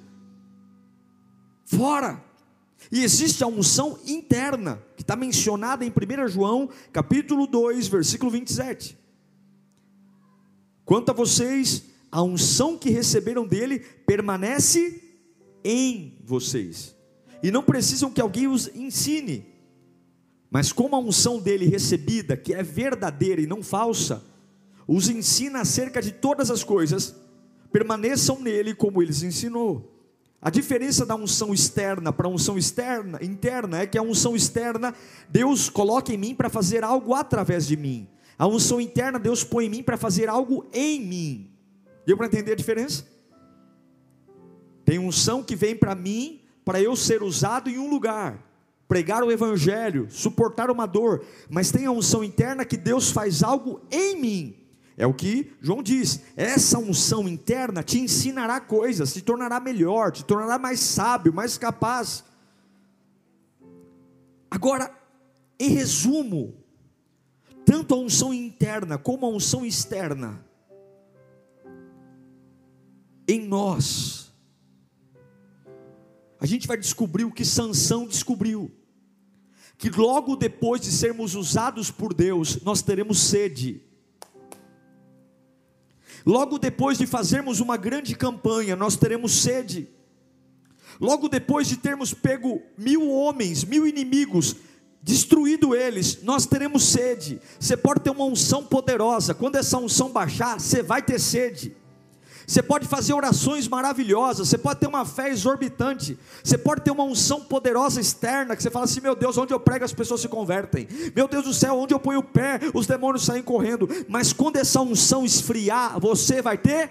fora. 1.65 2.21
E 2.91 3.05
existe 3.05 3.45
a 3.45 3.47
unção 3.47 4.01
interna, 4.05 4.83
que 4.97 5.03
está 5.03 5.15
mencionada 5.15 5.85
em 5.85 5.91
1 5.91 6.27
João, 6.27 6.69
capítulo 6.93 7.47
2, 7.47 7.87
versículo 7.87 8.33
27. 8.33 9.04
Quanto 10.85 11.11
a 11.11 11.15
vocês, 11.15 11.85
a 12.11 12.23
unção 12.23 12.77
que 12.77 12.91
receberam 12.91 13.47
dele 13.47 13.81
permanece 14.07 15.03
em 15.65 16.19
vocês, 16.25 16.95
e 17.43 17.51
não 17.51 17.63
precisam 17.63 18.11
que 18.11 18.21
alguém 18.21 18.47
os 18.47 18.69
ensine, 18.75 19.53
Mas 20.51 20.71
como 20.71 20.95
a 20.95 21.01
unção 21.01 21.41
dele 21.41 21.67
recebida, 21.67 22.37
que 22.37 22.55
é 22.55 22.63
verdadeira 22.63 23.41
e 23.41 23.47
não 23.47 23.61
falsa, 23.61 24.23
os 24.87 25.09
ensina 25.09 25.61
acerca 25.61 26.01
de 26.01 26.13
todas 26.13 26.49
as 26.49 26.63
coisas, 26.63 27.13
permaneçam 27.73 28.39
nele 28.39 28.73
como 28.73 29.03
ele 29.03 29.11
ensinou. 29.11 29.91
A 30.41 30.51
diferença 30.51 31.05
da 31.05 31.17
unção 31.17 31.53
externa 31.53 32.13
para 32.13 32.29
a 32.29 32.31
unção 32.31 32.57
externa, 32.57 33.19
interna, 33.21 33.81
é 33.81 33.87
que 33.87 33.99
a 33.99 34.03
unção 34.03 34.37
externa, 34.37 34.95
Deus 35.29 35.69
coloca 35.69 36.13
em 36.13 36.19
mim 36.19 36.37
para 36.37 36.49
fazer 36.49 36.85
algo 36.85 37.15
através 37.15 37.67
de 37.67 37.77
mim. 37.77 38.07
A 38.39 38.47
unção 38.47 38.81
interna, 38.81 39.19
Deus 39.19 39.45
põe 39.45 39.67
em 39.67 39.71
mim 39.71 39.83
para 39.83 39.97
fazer 39.97 40.29
algo 40.29 40.67
em 40.73 41.01
mim. 41.01 41.51
Deu 42.07 42.17
para 42.17 42.27
entender 42.27 42.53
a 42.53 42.57
diferença? 42.57 43.07
Tem 44.85 44.99
unção 44.99 45.43
que 45.43 45.57
vem 45.57 45.75
para 45.75 45.95
mim, 45.95 46.43
para 46.65 46.81
eu 46.81 46.95
ser 46.97 47.23
usado 47.23 47.71
em 47.71 47.79
um 47.79 47.89
lugar, 47.89 48.39
pregar 48.87 49.23
o 49.23 49.33
evangelho, 49.33 50.09
suportar 50.11 50.71
uma 50.71 50.87
dor, 50.87 51.25
mas 51.49 51.71
tem 51.71 51.87
a 51.87 51.91
unção 51.91 52.23
interna 52.23 52.65
que 52.65 52.77
Deus 52.77 53.11
faz 53.11 53.43
algo 53.43 53.81
em 53.91 54.21
mim. 54.21 54.57
É 54.97 55.07
o 55.07 55.15
que 55.15 55.53
João 55.61 55.83
diz: 55.83 56.21
essa 56.37 56.79
unção 56.79 57.29
interna 57.29 57.83
te 57.83 57.99
ensinará 57.99 58.61
coisas, 58.61 59.13
te 59.13 59.23
tornará 59.23 59.59
melhor, 59.59 60.13
te 60.13 60.25
tornará 60.25 60.59
mais 60.59 60.81
sábio, 60.81 61.33
mais 61.33 61.59
capaz. 61.59 62.25
Agora, 64.51 64.91
em 65.59 65.71
resumo, 65.71 66.64
tanto 67.65 67.95
a 67.95 67.99
unção 67.99 68.33
interna 68.33 68.99
como 68.99 69.27
a 69.27 69.29
unção 69.29 69.65
externa, 69.65 70.45
em 73.27 73.41
nós, 73.47 74.33
a 76.39 76.47
gente 76.47 76.67
vai 76.67 76.77
descobrir 76.77 77.25
o 77.25 77.33
que 77.33 77.45
Sansão 77.45 78.07
descobriu. 78.07 78.71
Que 79.79 79.89
logo 79.91 80.37
depois 80.37 80.81
de 80.81 80.93
sermos 80.93 81.35
usados 81.35 81.91
por 81.91 82.13
Deus, 82.13 82.63
nós 82.63 82.83
teremos 82.83 83.19
sede. 83.19 83.83
Logo 86.25 86.59
depois 86.59 86.97
de 86.99 87.07
fazermos 87.07 87.61
uma 87.61 87.77
grande 87.77 88.15
campanha, 88.15 88.77
nós 88.77 88.97
teremos 88.97 89.33
sede. 89.33 89.89
Logo 91.01 91.29
depois 91.29 91.67
de 91.67 91.77
termos 91.77 92.15
pego 92.15 92.63
mil 92.79 93.11
homens, 93.11 93.65
mil 93.65 93.87
inimigos, 93.87 94.57
destruído 95.05 95.75
eles, 95.75 96.23
nós 96.23 96.47
teremos 96.47 96.83
sede. 96.85 97.39
Você 97.61 97.77
pode 97.77 98.01
ter 98.01 98.09
uma 98.09 98.25
unção 98.25 98.65
poderosa, 98.65 99.35
quando 99.35 99.57
essa 99.57 99.77
unção 99.77 100.09
baixar, 100.09 100.59
você 100.59 100.83
vai 100.83 101.03
ter 101.03 101.21
sede. 101.21 101.77
Você 102.47 102.63
pode 102.63 102.87
fazer 102.87 103.13
orações 103.13 103.69
maravilhosas, 103.69 104.49
você 104.49 104.59
pode 104.59 104.81
ter 104.81 104.87
uma 104.87 105.05
fé 105.05 105.31
exorbitante, 105.31 106.19
você 106.43 106.59
pode 106.59 106.83
ter 106.83 106.91
uma 106.91 107.05
unção 107.05 107.41
poderosa 107.41 108.01
externa, 108.01 108.57
que 108.57 108.63
você 108.63 108.71
fala 108.71 108.87
assim: 108.87 109.01
meu 109.01 109.15
Deus, 109.15 109.37
onde 109.37 109.53
eu 109.53 109.61
prego 109.61 109.85
as 109.85 109.93
pessoas 109.93 110.23
se 110.23 110.29
convertem, 110.29 110.89
meu 111.15 111.29
Deus 111.29 111.45
do 111.45 111.55
céu, 111.55 111.79
onde 111.79 111.95
eu 111.95 112.01
ponho 112.01 112.21
o 112.21 112.23
pé, 112.25 112.61
os 112.75 112.87
demônios 112.87 113.25
saem 113.25 113.43
correndo. 113.43 113.89
Mas 114.09 114.33
quando 114.33 114.57
essa 114.57 114.81
unção 114.81 115.25
esfriar, 115.25 115.99
você 116.01 116.41
vai 116.41 116.59
ter 116.59 116.91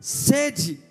sede. 0.00 0.85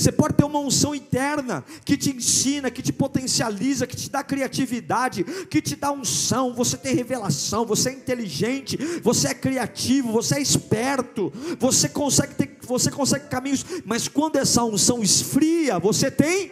Você 0.00 0.10
pode 0.10 0.32
ter 0.32 0.44
uma 0.44 0.58
unção 0.58 0.94
interna 0.94 1.62
que 1.84 1.94
te 1.94 2.08
ensina, 2.08 2.70
que 2.70 2.80
te 2.80 2.90
potencializa, 2.90 3.86
que 3.86 3.94
te 3.94 4.08
dá 4.08 4.24
criatividade, 4.24 5.24
que 5.24 5.60
te 5.60 5.76
dá 5.76 5.92
unção. 5.92 6.54
Você 6.54 6.78
tem 6.78 6.94
revelação, 6.94 7.66
você 7.66 7.90
é 7.90 7.92
inteligente, 7.92 8.78
você 9.02 9.28
é 9.28 9.34
criativo, 9.34 10.10
você 10.10 10.36
é 10.36 10.40
esperto, 10.40 11.30
você 11.58 11.86
consegue 11.86 12.34
ter, 12.34 12.58
você 12.62 12.90
consegue 12.90 13.28
caminhos. 13.28 13.62
Mas 13.84 14.08
quando 14.08 14.36
essa 14.36 14.64
unção 14.64 15.02
esfria, 15.02 15.78
você 15.78 16.10
tem 16.10 16.50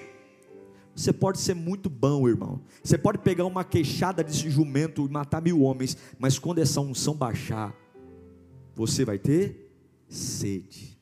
você 0.95 1.13
pode 1.13 1.39
ser 1.39 1.55
muito 1.55 1.89
bom, 1.89 2.29
irmão. 2.29 2.61
Você 2.83 2.99
pode 2.99 3.19
pegar 3.19 3.47
uma 3.47 3.65
queixada 3.65 4.23
desse 4.23 4.51
jumento 4.51 5.07
e 5.07 5.11
matar 5.11 5.41
mil 5.41 5.63
homens, 5.63 5.97
mas 6.19 6.39
quando 6.39 6.59
essa 6.59 6.83
unção 6.83 7.15
baixar, 7.15 7.75
você 8.75 9.07
vai 9.07 9.19
ter 9.19 9.73
sede. 10.07 10.99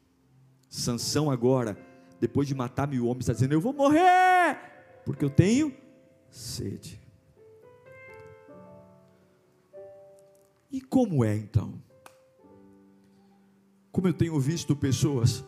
Sansão 0.69 1.29
agora 1.29 1.77
depois 2.21 2.49
de 2.49 2.55
matar 2.55 2.87
mil 2.87 3.07
homens, 3.07 3.23
está 3.23 3.33
dizendo: 3.33 3.53
Eu 3.53 3.61
vou 3.61 3.73
morrer, 3.73 4.59
porque 5.05 5.25
eu 5.25 5.31
tenho 5.31 5.75
sede. 6.31 7.01
E 10.71 10.81
como 10.81 11.25
é 11.25 11.37
então? 11.37 11.81
Como 13.91 14.09
eu 14.09 14.13
tenho 14.13 14.39
visto 14.39 14.77
pessoas 14.77 15.45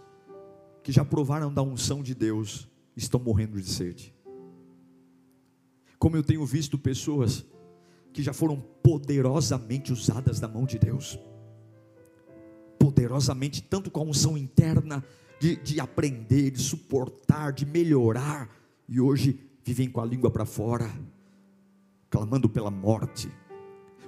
que 0.82 0.90
já 0.90 1.04
provaram 1.04 1.52
da 1.52 1.60
unção 1.60 2.02
de 2.02 2.14
Deus, 2.14 2.66
estão 2.96 3.20
morrendo 3.20 3.60
de 3.60 3.68
sede. 3.68 4.14
Como 5.98 6.16
eu 6.16 6.22
tenho 6.22 6.46
visto 6.46 6.78
pessoas 6.78 7.44
que 8.12 8.22
já 8.22 8.32
foram 8.32 8.58
poderosamente 8.82 9.92
usadas 9.92 10.40
da 10.40 10.48
mão 10.48 10.64
de 10.64 10.78
Deus, 10.78 11.18
poderosamente, 12.78 13.62
tanto 13.62 13.90
com 13.90 14.00
a 14.00 14.04
unção 14.04 14.38
interna, 14.38 15.04
de, 15.40 15.56
de 15.56 15.80
aprender, 15.80 16.50
de 16.50 16.60
suportar, 16.60 17.52
de 17.52 17.64
melhorar, 17.64 18.48
e 18.88 19.00
hoje 19.00 19.40
vivem 19.64 19.88
com 19.88 20.00
a 20.00 20.04
língua 20.04 20.30
para 20.30 20.44
fora, 20.44 20.90
clamando 22.10 22.48
pela 22.48 22.70
morte. 22.70 23.30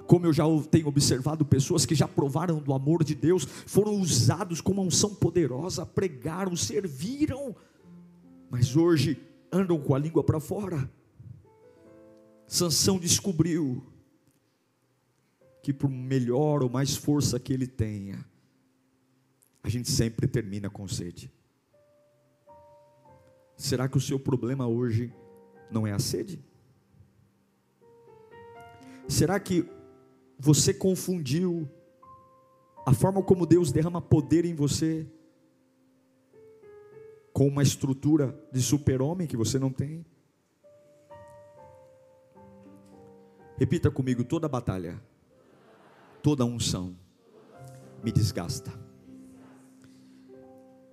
Como 0.07 0.25
eu 0.25 0.33
já 0.33 0.43
tenho 0.69 0.87
observado 0.87 1.45
pessoas 1.45 1.85
que 1.85 1.95
já 1.95 2.07
provaram 2.07 2.59
do 2.59 2.73
amor 2.73 3.03
de 3.03 3.15
Deus, 3.15 3.45
foram 3.45 3.93
usados 3.93 4.59
com 4.59 4.73
uma 4.73 4.81
unção 4.81 5.15
poderosa, 5.15 5.85
pregaram, 5.85 6.55
serviram, 6.55 7.55
mas 8.49 8.75
hoje 8.75 9.17
andam 9.51 9.79
com 9.79 9.95
a 9.95 9.99
língua 9.99 10.23
para 10.23 10.39
fora. 10.39 10.89
Sansão 12.47 12.99
descobriu 12.99 13.81
que 15.63 15.71
por 15.71 15.89
melhor 15.89 16.63
ou 16.63 16.69
mais 16.69 16.95
força 16.95 17.39
que 17.39 17.53
ele 17.53 17.67
tenha, 17.67 18.25
a 19.63 19.69
gente 19.69 19.89
sempre 19.89 20.27
termina 20.27 20.69
com 20.69 20.87
sede. 20.87 21.31
Será 23.55 23.87
que 23.87 23.97
o 23.97 24.01
seu 24.01 24.19
problema 24.19 24.67
hoje 24.67 25.13
não 25.69 25.85
é 25.85 25.91
a 25.91 25.99
sede? 25.99 26.43
Será 29.07 29.39
que 29.39 29.69
você 30.39 30.73
confundiu 30.73 31.69
a 32.85 32.93
forma 32.93 33.21
como 33.21 33.45
Deus 33.45 33.71
derrama 33.71 34.01
poder 34.01 34.45
em 34.45 34.55
você 34.55 35.07
com 37.31 37.47
uma 37.47 37.61
estrutura 37.61 38.37
de 38.51 38.61
super-homem 38.61 39.27
que 39.27 39.37
você 39.37 39.59
não 39.59 39.71
tem? 39.71 40.03
Repita 43.59 43.91
comigo: 43.91 44.23
toda 44.23 44.49
batalha, 44.49 44.99
toda 46.23 46.43
unção 46.43 46.97
me 48.03 48.11
desgasta. 48.11 48.80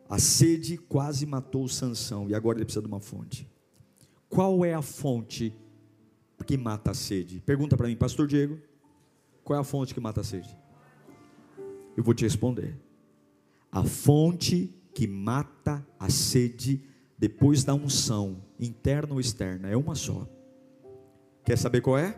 A 0.09 0.19
sede 0.19 0.79
quase 0.79 1.27
matou 1.27 1.69
Sansão 1.69 2.29
e 2.31 2.35
agora 2.35 2.59
ele 2.59 2.65
precisa 2.65 2.81
de 2.81 2.89
uma 2.89 3.01
fonte. 3.01 3.47
Qual 4.29 4.65
é 4.65 4.73
a 4.73 4.81
fonte 4.81 5.55
que 6.47 6.57
mata 6.57 6.93
a 6.93 6.95
sede? 6.95 7.43
Pergunta 7.45 7.77
para 7.77 7.89
mim, 7.89 7.97
pastor 7.97 8.27
Diego. 8.27 8.59
Qual 9.45 9.57
é 9.57 9.61
a 9.61 9.65
fonte 9.65 9.93
que 9.93 10.01
mata 10.01 10.23
a 10.23 10.25
sede? 10.25 10.57
Eu 11.97 12.03
vou 12.03 12.15
te 12.15 12.25
responder. 12.25 12.79
A 13.71 13.85
fonte 13.85 14.75
que 14.95 15.07
mata 15.07 15.87
a 15.99 16.09
sede 16.09 16.83
depois 17.19 17.65
da 17.65 17.75
unção, 17.75 18.43
interna 18.59 19.13
ou 19.13 19.21
externa, 19.21 19.69
é 19.69 19.77
uma 19.77 19.95
só. 19.95 20.27
Quer 21.45 21.59
saber 21.59 21.81
qual 21.81 21.99
é? 21.99 22.17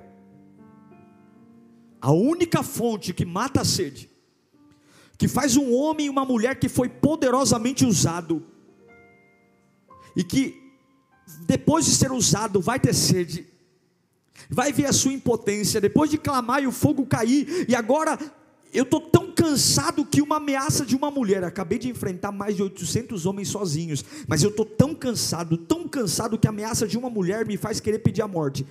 A 2.01 2.13
única 2.13 2.63
fonte 2.63 3.13
que 3.13 3.25
mata 3.25 3.63
a 3.63 3.65
sede 3.65 4.10
que 5.21 5.29
faz 5.29 5.55
um 5.55 5.75
homem 5.75 6.07
e 6.07 6.09
uma 6.09 6.25
mulher 6.25 6.59
que 6.59 6.67
foi 6.67 6.89
poderosamente 6.89 7.85
usado, 7.85 8.43
e 10.17 10.25
que 10.25 10.59
depois 11.41 11.85
de 11.85 11.91
ser 11.91 12.11
usado 12.11 12.59
vai 12.59 12.81
ter 12.81 12.95
sede, 12.95 13.47
vai 14.49 14.73
ver 14.73 14.87
a 14.87 14.95
sua 14.95 15.13
impotência, 15.13 15.79
depois 15.79 16.09
de 16.09 16.17
clamar 16.17 16.63
e 16.63 16.67
o 16.67 16.73
fogo 16.73 17.05
cair, 17.05 17.67
e 17.69 17.75
agora 17.75 18.19
eu 18.73 18.85
estou 18.85 18.99
tão 18.99 19.31
cansado 19.31 20.07
que 20.07 20.23
uma 20.23 20.37
ameaça 20.37 20.87
de 20.87 20.97
uma 20.97 21.11
mulher, 21.11 21.45
acabei 21.45 21.79
de 21.79 21.91
enfrentar 21.91 22.33
mais 22.33 22.57
de 22.57 22.63
800 22.63 23.27
homens 23.27 23.49
sozinhos, 23.49 24.03
mas 24.27 24.43
eu 24.43 24.49
estou 24.49 24.65
tão 24.65 24.95
cansado, 24.95 25.59
tão 25.59 25.87
cansado 25.87 26.39
que 26.39 26.47
a 26.47 26.51
ameaça 26.51 26.89
de 26.89 26.97
uma 26.97 27.11
mulher 27.11 27.47
me 27.47 27.59
faz 27.59 27.79
querer 27.79 27.99
pedir 27.99 28.23
a 28.23 28.29
morte. 28.29 28.67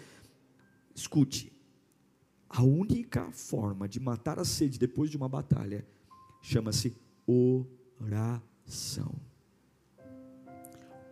Escute, 0.95 1.53
a 2.49 2.63
única 2.63 3.29
forma 3.33 3.87
de 3.87 3.99
matar 3.99 4.39
a 4.39 4.45
sede 4.45 4.79
depois 4.79 5.11
de 5.11 5.15
uma 5.15 5.29
batalha 5.29 5.85
chama-se 6.41 6.95
oração. 7.27 9.13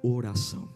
Oração. 0.02 0.70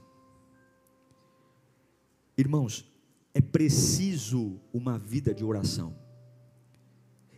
Irmãos, 2.38 2.90
é 3.34 3.42
preciso 3.42 4.60
uma 4.74 4.98
vida 4.98 5.34
de 5.34 5.44
oração. 5.44 5.96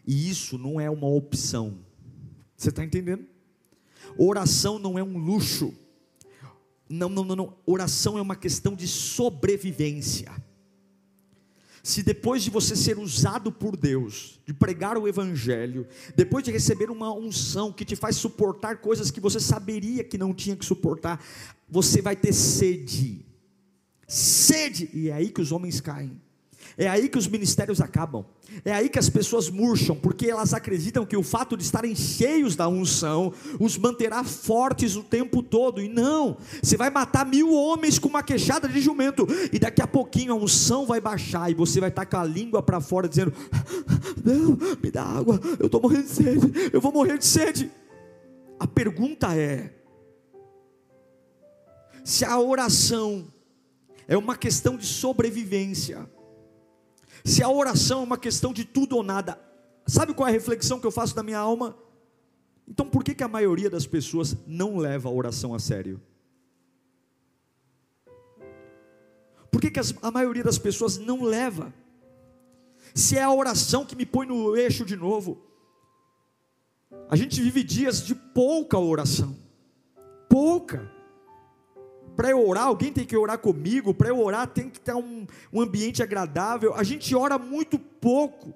E 0.05 0.29
isso 0.29 0.57
não 0.57 0.79
é 0.79 0.89
uma 0.89 1.07
opção. 1.07 1.79
Você 2.55 2.69
está 2.69 2.83
entendendo? 2.83 3.25
Oração 4.17 4.77
não 4.79 4.97
é 4.97 5.03
um 5.03 5.17
luxo. 5.17 5.73
Não, 6.89 7.09
não, 7.09 7.23
não, 7.23 7.35
não. 7.35 7.57
Oração 7.65 8.17
é 8.17 8.21
uma 8.21 8.35
questão 8.35 8.75
de 8.75 8.87
sobrevivência. 8.87 10.31
Se 11.83 12.01
depois 12.01 12.41
de 12.41 12.49
você 12.49 12.77
ser 12.77 12.97
usado 12.97 13.51
por 13.51 13.75
Deus, 13.75 14.39
de 14.45 14.53
pregar 14.53 14.97
o 14.97 15.05
Evangelho, 15.05 15.85
depois 16.15 16.41
de 16.41 16.49
receber 16.49 16.89
uma 16.89 17.13
unção 17.13 17.73
que 17.73 17.83
te 17.83 17.93
faz 17.93 18.15
suportar 18.15 18.77
coisas 18.77 19.11
que 19.11 19.19
você 19.19 19.37
saberia 19.37 20.01
que 20.01 20.17
não 20.17 20.33
tinha 20.33 20.55
que 20.55 20.65
suportar, 20.65 21.21
você 21.69 22.01
vai 22.01 22.15
ter 22.15 22.31
sede, 22.31 23.25
sede, 24.07 24.89
e 24.93 25.09
é 25.09 25.13
aí 25.13 25.29
que 25.29 25.41
os 25.41 25.51
homens 25.51 25.81
caem. 25.81 26.21
É 26.77 26.87
aí 26.87 27.09
que 27.09 27.17
os 27.17 27.27
ministérios 27.27 27.81
acabam. 27.81 28.25
É 28.63 28.71
aí 28.71 28.89
que 28.89 28.99
as 28.99 29.09
pessoas 29.09 29.49
murcham, 29.49 29.95
porque 29.95 30.29
elas 30.29 30.53
acreditam 30.53 31.05
que 31.05 31.17
o 31.17 31.23
fato 31.23 31.57
de 31.57 31.63
estarem 31.63 31.95
cheios 31.95 32.55
da 32.55 32.67
unção 32.67 33.33
os 33.59 33.77
manterá 33.77 34.23
fortes 34.23 34.95
o 34.95 35.03
tempo 35.03 35.41
todo. 35.41 35.81
E 35.81 35.89
não, 35.89 36.37
você 36.61 36.77
vai 36.77 36.89
matar 36.89 37.25
mil 37.25 37.53
homens 37.53 37.97
com 37.97 38.07
uma 38.07 38.23
queixada 38.23 38.67
de 38.67 38.79
jumento, 38.79 39.27
e 39.51 39.59
daqui 39.59 39.81
a 39.81 39.87
pouquinho 39.87 40.33
a 40.33 40.35
unção 40.35 40.85
vai 40.85 41.01
baixar, 41.01 41.49
e 41.49 41.53
você 41.53 41.79
vai 41.79 41.89
estar 41.89 42.05
com 42.05 42.17
a 42.17 42.23
língua 42.23 42.61
para 42.61 42.79
fora, 42.79 43.07
dizendo: 43.07 43.33
Não, 44.23 44.57
me 44.81 44.91
dá 44.91 45.03
água, 45.03 45.39
eu 45.59 45.65
estou 45.65 45.81
morrendo 45.81 46.03
de 46.03 46.11
sede, 46.11 46.69
eu 46.71 46.81
vou 46.81 46.91
morrer 46.91 47.17
de 47.17 47.25
sede. 47.25 47.71
A 48.59 48.67
pergunta 48.67 49.35
é: 49.35 49.73
se 52.03 52.23
a 52.25 52.39
oração 52.39 53.27
é 54.07 54.17
uma 54.17 54.35
questão 54.35 54.77
de 54.77 54.85
sobrevivência, 54.85 56.09
se 57.23 57.41
a 57.41 57.49
oração 57.49 58.01
é 58.01 58.03
uma 58.03 58.17
questão 58.17 58.51
de 58.51 58.65
tudo 58.65 58.97
ou 58.97 59.03
nada, 59.03 59.39
sabe 59.87 60.13
qual 60.13 60.27
é 60.27 60.31
a 60.31 60.33
reflexão 60.33 60.79
que 60.79 60.85
eu 60.85 60.91
faço 60.91 61.15
da 61.15 61.23
minha 61.23 61.39
alma? 61.39 61.77
Então 62.67 62.85
por 62.85 63.03
que, 63.03 63.15
que 63.15 63.23
a 63.23 63.27
maioria 63.27 63.69
das 63.69 63.85
pessoas 63.85 64.35
não 64.45 64.77
leva 64.77 65.09
a 65.09 65.11
oração 65.11 65.53
a 65.53 65.59
sério? 65.59 66.01
Por 69.51 69.61
que, 69.61 69.69
que 69.69 69.79
as, 69.79 69.93
a 70.01 70.09
maioria 70.09 70.43
das 70.43 70.57
pessoas 70.57 70.97
não 70.97 71.23
leva? 71.23 71.73
Se 72.93 73.17
é 73.17 73.23
a 73.23 73.31
oração 73.31 73.85
que 73.85 73.95
me 73.95 74.05
põe 74.05 74.25
no 74.25 74.55
eixo 74.57 74.83
de 74.83 74.95
novo. 74.95 75.41
A 77.09 77.15
gente 77.15 77.41
vive 77.41 77.63
dias 77.63 78.03
de 78.03 78.15
pouca 78.15 78.77
oração. 78.77 79.35
Pouca. 80.29 80.91
Para 82.15 82.29
eu 82.29 82.47
orar, 82.47 82.65
alguém 82.65 82.91
tem 82.91 83.05
que 83.05 83.17
orar 83.17 83.37
comigo. 83.37 83.93
Para 83.93 84.09
eu 84.09 84.19
orar, 84.19 84.47
tem 84.47 84.69
que 84.69 84.79
ter 84.79 84.93
um, 84.93 85.25
um 85.51 85.61
ambiente 85.61 86.01
agradável. 86.03 86.73
A 86.75 86.83
gente 86.83 87.15
ora 87.15 87.37
muito 87.37 87.77
pouco 87.77 88.53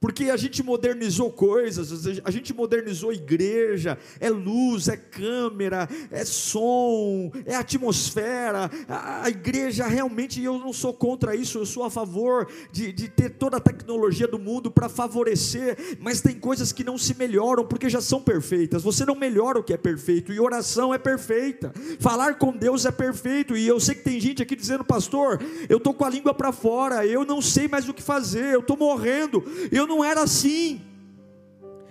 porque 0.00 0.30
a 0.30 0.36
gente 0.36 0.62
modernizou 0.62 1.30
coisas, 1.30 2.20
a 2.24 2.30
gente 2.30 2.54
modernizou 2.54 3.12
igreja, 3.12 3.98
é 4.18 4.30
luz, 4.30 4.88
é 4.88 4.96
câmera, 4.96 5.86
é 6.10 6.24
som, 6.24 7.30
é 7.44 7.54
atmosfera. 7.54 8.70
A, 8.88 9.28
igreja 9.28 9.86
realmente, 9.86 10.42
eu 10.42 10.58
não 10.58 10.72
sou 10.72 10.94
contra 10.94 11.36
isso, 11.36 11.58
eu 11.58 11.66
sou 11.66 11.84
a 11.84 11.90
favor 11.90 12.50
de, 12.72 12.92
de 12.92 13.08
ter 13.08 13.30
toda 13.30 13.58
a 13.58 13.60
tecnologia 13.60 14.26
do 14.26 14.38
mundo 14.38 14.70
para 14.70 14.88
favorecer, 14.88 15.98
mas 16.00 16.22
tem 16.22 16.34
coisas 16.40 16.72
que 16.72 16.82
não 16.82 16.96
se 16.96 17.14
melhoram 17.14 17.66
porque 17.66 17.90
já 17.90 18.00
são 18.00 18.22
perfeitas. 18.22 18.82
Você 18.82 19.04
não 19.04 19.14
melhora 19.14 19.58
o 19.58 19.62
que 19.62 19.74
é 19.74 19.76
perfeito, 19.76 20.32
e 20.32 20.40
oração 20.40 20.94
é 20.94 20.98
perfeita, 20.98 21.74
falar 21.98 22.38
com 22.38 22.56
Deus 22.56 22.86
é 22.86 22.90
perfeito. 22.90 23.54
E 23.54 23.66
eu 23.66 23.78
sei 23.78 23.94
que 23.94 24.04
tem 24.04 24.18
gente 24.18 24.42
aqui 24.42 24.56
dizendo, 24.56 24.82
pastor, 24.82 25.38
eu 25.68 25.76
estou 25.76 25.92
com 25.92 26.06
a 26.06 26.10
língua 26.10 26.32
para 26.32 26.52
fora, 26.52 27.04
eu 27.04 27.26
não 27.26 27.42
sei 27.42 27.68
mais 27.68 27.86
o 27.86 27.92
que 27.92 28.02
fazer, 28.02 28.54
eu 28.54 28.60
estou 28.60 28.78
morrendo, 28.78 29.44
eu 29.70 29.89
não 29.90 30.02
era 30.04 30.22
assim. 30.22 30.80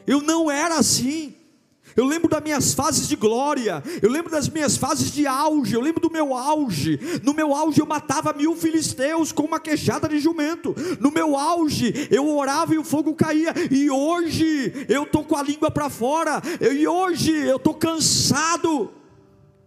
Eu 0.07 0.21
não 0.21 0.49
era 0.49 0.79
assim. 0.79 1.35
Eu 1.95 2.05
lembro 2.05 2.29
das 2.29 2.41
minhas 2.41 2.73
fases 2.73 3.07
de 3.07 3.15
glória, 3.15 3.83
eu 4.01 4.09
lembro 4.09 4.31
das 4.31 4.47
minhas 4.47 4.77
fases 4.77 5.11
de 5.11 5.27
auge, 5.27 5.73
eu 5.73 5.81
lembro 5.81 5.99
do 5.99 6.09
meu 6.09 6.33
auge. 6.33 6.99
No 7.23 7.33
meu 7.33 7.53
auge 7.53 7.81
eu 7.81 7.85
matava 7.85 8.31
mil 8.31 8.55
filisteus 8.55 9.31
com 9.31 9.43
uma 9.43 9.59
queixada 9.59 10.07
de 10.07 10.19
jumento. 10.19 10.73
No 10.99 11.11
meu 11.11 11.35
auge 11.35 12.07
eu 12.09 12.27
orava 12.29 12.73
e 12.73 12.77
o 12.77 12.83
fogo 12.83 13.13
caía. 13.15 13.53
E 13.69 13.89
hoje 13.89 14.85
eu 14.87 15.03
estou 15.03 15.23
com 15.23 15.35
a 15.35 15.43
língua 15.43 15.69
para 15.69 15.89
fora. 15.89 16.41
E 16.61 16.87
hoje 16.87 17.35
eu 17.35 17.57
estou 17.57 17.73
cansado. 17.73 18.93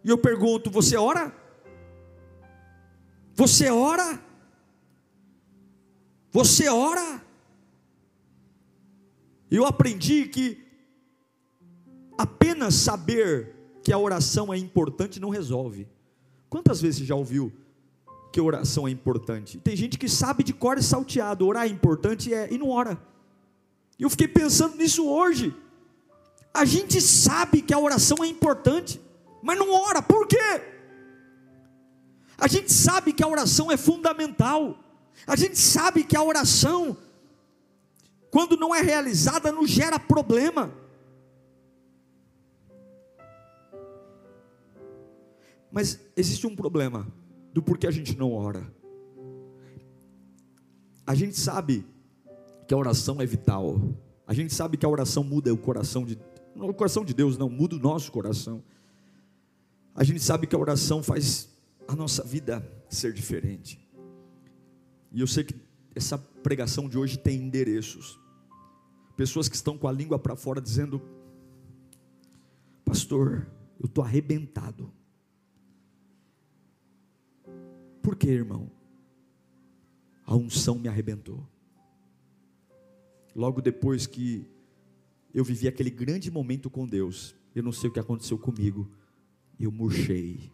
E 0.04 0.08
eu 0.08 0.18
pergunto: 0.18 0.70
você 0.70 0.96
ora? 0.96 1.34
Você 3.34 3.70
ora? 3.70 4.20
Você 6.30 6.68
ora? 6.68 7.21
Eu 9.54 9.66
aprendi 9.66 10.24
que 10.28 10.64
apenas 12.16 12.74
saber 12.74 13.54
que 13.84 13.92
a 13.92 13.98
oração 13.98 14.50
é 14.50 14.56
importante 14.56 15.20
não 15.20 15.28
resolve. 15.28 15.86
Quantas 16.48 16.80
vezes 16.80 17.00
você 17.00 17.04
já 17.04 17.14
ouviu 17.14 17.52
que 18.32 18.40
oração 18.40 18.88
é 18.88 18.90
importante? 18.90 19.58
Tem 19.58 19.76
gente 19.76 19.98
que 19.98 20.08
sabe 20.08 20.42
de 20.42 20.54
cor 20.54 20.78
e 20.78 20.82
salteado, 20.82 21.46
orar 21.46 21.66
é 21.66 21.68
importante 21.68 22.32
é, 22.32 22.50
e 22.50 22.56
não 22.56 22.70
ora. 22.70 22.98
Eu 24.00 24.08
fiquei 24.08 24.26
pensando 24.26 24.74
nisso 24.78 25.06
hoje. 25.06 25.54
A 26.54 26.64
gente 26.64 26.98
sabe 27.02 27.60
que 27.60 27.74
a 27.74 27.78
oração 27.78 28.24
é 28.24 28.26
importante, 28.28 28.98
mas 29.42 29.58
não 29.58 29.70
ora, 29.70 30.00
por 30.00 30.26
quê? 30.26 30.62
A 32.38 32.48
gente 32.48 32.72
sabe 32.72 33.12
que 33.12 33.22
a 33.22 33.28
oração 33.28 33.70
é 33.70 33.76
fundamental, 33.76 34.78
a 35.26 35.36
gente 35.36 35.58
sabe 35.58 36.04
que 36.04 36.16
a 36.16 36.22
oração 36.22 36.96
quando 38.32 38.56
não 38.56 38.74
é 38.74 38.80
realizada, 38.80 39.52
nos 39.52 39.70
gera 39.70 39.98
problema. 39.98 40.72
Mas 45.70 46.00
existe 46.16 46.46
um 46.46 46.56
problema 46.56 47.06
do 47.52 47.62
porquê 47.62 47.86
a 47.86 47.90
gente 47.90 48.16
não 48.16 48.32
ora. 48.32 48.74
A 51.06 51.14
gente 51.14 51.38
sabe 51.38 51.84
que 52.66 52.72
a 52.72 52.78
oração 52.78 53.20
é 53.20 53.26
vital. 53.26 53.78
A 54.26 54.32
gente 54.32 54.54
sabe 54.54 54.78
que 54.78 54.86
a 54.86 54.88
oração 54.88 55.22
muda 55.22 55.52
o 55.52 55.58
coração 55.58 56.06
de 56.06 56.18
não 56.56 56.70
o 56.70 56.74
coração 56.74 57.04
de 57.04 57.12
Deus, 57.12 57.36
não, 57.36 57.50
muda 57.50 57.76
o 57.76 57.78
nosso 57.78 58.10
coração. 58.10 58.64
A 59.94 60.04
gente 60.04 60.20
sabe 60.20 60.46
que 60.46 60.56
a 60.56 60.58
oração 60.58 61.02
faz 61.02 61.50
a 61.86 61.94
nossa 61.94 62.24
vida 62.24 62.66
ser 62.88 63.12
diferente. 63.12 63.78
E 65.12 65.20
eu 65.20 65.26
sei 65.26 65.44
que 65.44 65.54
essa 65.94 66.16
pregação 66.16 66.88
de 66.88 66.96
hoje 66.96 67.18
tem 67.18 67.36
endereços. 67.38 68.21
Pessoas 69.16 69.48
que 69.48 69.56
estão 69.56 69.76
com 69.76 69.86
a 69.86 69.92
língua 69.92 70.18
para 70.18 70.36
fora 70.36 70.60
dizendo: 70.60 71.00
Pastor, 72.84 73.46
eu 73.78 73.86
estou 73.86 74.02
arrebentado. 74.02 74.92
Por 78.00 78.16
que, 78.16 78.28
irmão? 78.28 78.70
A 80.26 80.34
unção 80.34 80.78
me 80.78 80.88
arrebentou. 80.88 81.46
Logo 83.34 83.60
depois 83.60 84.06
que 84.06 84.46
eu 85.32 85.44
vivi 85.44 85.66
aquele 85.66 85.90
grande 85.90 86.30
momento 86.30 86.68
com 86.68 86.86
Deus, 86.86 87.34
eu 87.54 87.62
não 87.62 87.72
sei 87.72 87.88
o 87.88 87.92
que 87.92 88.00
aconteceu 88.00 88.38
comigo, 88.38 88.90
eu 89.58 89.70
murchei. 89.70 90.52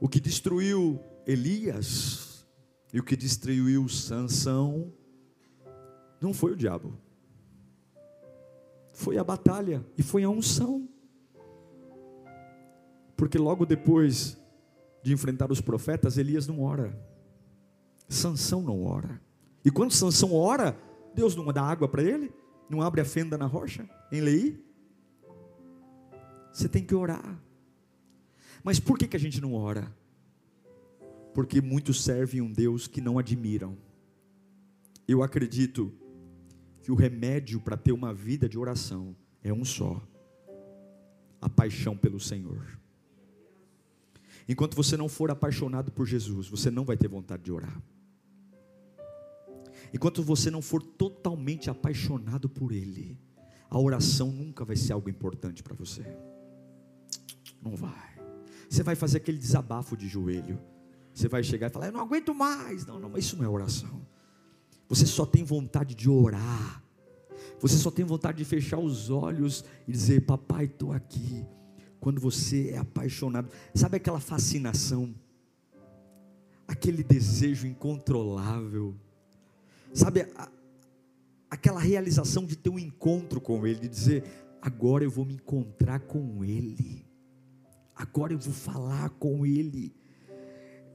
O 0.00 0.08
que 0.08 0.20
destruiu 0.20 1.00
Elias 1.26 2.31
e 2.92 3.00
o 3.00 3.02
que 3.02 3.16
destruiu 3.16 3.88
Sansão 3.88 4.92
não 6.20 6.34
foi 6.34 6.52
o 6.52 6.56
diabo. 6.56 6.96
Foi 8.92 9.16
a 9.16 9.24
batalha 9.24 9.84
e 9.96 10.02
foi 10.02 10.22
a 10.22 10.28
unção. 10.28 10.88
Porque 13.16 13.38
logo 13.38 13.64
depois 13.64 14.38
de 15.02 15.12
enfrentar 15.12 15.50
os 15.50 15.60
profetas, 15.60 16.18
Elias 16.18 16.46
não 16.46 16.60
ora. 16.60 16.96
Sansão 18.08 18.60
não 18.60 18.84
ora. 18.84 19.20
E 19.64 19.70
quando 19.70 19.92
Sansão 19.92 20.34
ora, 20.34 20.76
Deus 21.14 21.34
não 21.34 21.46
dá 21.46 21.62
água 21.62 21.88
para 21.88 22.02
ele? 22.02 22.32
Não 22.68 22.82
abre 22.82 23.00
a 23.00 23.04
fenda 23.04 23.38
na 23.38 23.46
rocha 23.46 23.88
em 24.10 24.20
Lei? 24.20 24.62
Você 26.52 26.68
tem 26.68 26.84
que 26.84 26.94
orar. 26.94 27.40
Mas 28.62 28.78
por 28.78 28.98
que, 28.98 29.08
que 29.08 29.16
a 29.16 29.20
gente 29.20 29.40
não 29.40 29.54
ora? 29.54 29.92
Porque 31.32 31.60
muitos 31.60 32.02
servem 32.02 32.40
um 32.40 32.52
Deus 32.52 32.86
que 32.86 33.00
não 33.00 33.18
admiram. 33.18 33.76
Eu 35.06 35.22
acredito 35.22 35.92
que 36.82 36.90
o 36.90 36.94
remédio 36.94 37.60
para 37.60 37.76
ter 37.76 37.92
uma 37.92 38.12
vida 38.12 38.48
de 38.48 38.58
oração 38.58 39.16
é 39.42 39.52
um 39.52 39.64
só: 39.64 40.00
a 41.40 41.48
paixão 41.48 41.96
pelo 41.96 42.20
Senhor. 42.20 42.78
Enquanto 44.48 44.74
você 44.74 44.96
não 44.96 45.08
for 45.08 45.30
apaixonado 45.30 45.92
por 45.92 46.06
Jesus, 46.06 46.48
você 46.48 46.70
não 46.70 46.84
vai 46.84 46.96
ter 46.96 47.08
vontade 47.08 47.44
de 47.44 47.52
orar. 47.52 47.80
Enquanto 49.94 50.22
você 50.22 50.50
não 50.50 50.62
for 50.62 50.82
totalmente 50.82 51.70
apaixonado 51.70 52.48
por 52.48 52.72
Ele, 52.72 53.18
a 53.68 53.78
oração 53.78 54.32
nunca 54.32 54.64
vai 54.64 54.76
ser 54.76 54.92
algo 54.92 55.08
importante 55.08 55.62
para 55.62 55.74
você. 55.74 56.04
Não 57.60 57.76
vai. 57.76 58.12
Você 58.68 58.82
vai 58.82 58.94
fazer 58.94 59.18
aquele 59.18 59.38
desabafo 59.38 59.96
de 59.96 60.08
joelho. 60.08 60.58
Você 61.14 61.28
vai 61.28 61.42
chegar 61.42 61.68
e 61.68 61.70
falar, 61.70 61.86
eu 61.86 61.92
não 61.92 62.00
aguento 62.00 62.34
mais. 62.34 62.86
Não, 62.86 62.98
não, 62.98 63.16
isso 63.16 63.36
não 63.36 63.44
é 63.44 63.48
oração. 63.48 64.06
Você 64.88 65.06
só 65.06 65.26
tem 65.26 65.44
vontade 65.44 65.94
de 65.94 66.08
orar. 66.08 66.82
Você 67.60 67.76
só 67.76 67.90
tem 67.90 68.04
vontade 68.04 68.38
de 68.38 68.44
fechar 68.44 68.78
os 68.78 69.10
olhos 69.10 69.64
e 69.86 69.92
dizer, 69.92 70.24
papai, 70.26 70.64
estou 70.64 70.92
aqui. 70.92 71.46
Quando 72.00 72.20
você 72.20 72.70
é 72.70 72.78
apaixonado, 72.78 73.48
sabe 73.74 73.96
aquela 73.96 74.18
fascinação 74.18 75.14
aquele 76.72 77.02
desejo 77.02 77.66
incontrolável, 77.66 78.94
sabe, 79.92 80.22
a, 80.36 80.48
aquela 81.50 81.80
realização 81.80 82.44
de 82.44 82.56
ter 82.56 82.70
um 82.70 82.78
encontro 82.78 83.40
com 83.40 83.66
Ele, 83.66 83.80
de 83.80 83.88
dizer: 83.88 84.24
agora 84.60 85.04
eu 85.04 85.10
vou 85.10 85.24
me 85.24 85.34
encontrar 85.34 86.00
com 86.00 86.44
Ele, 86.44 87.04
agora 87.94 88.32
eu 88.32 88.38
vou 88.38 88.54
falar 88.54 89.10
com 89.10 89.44
Ele. 89.46 89.94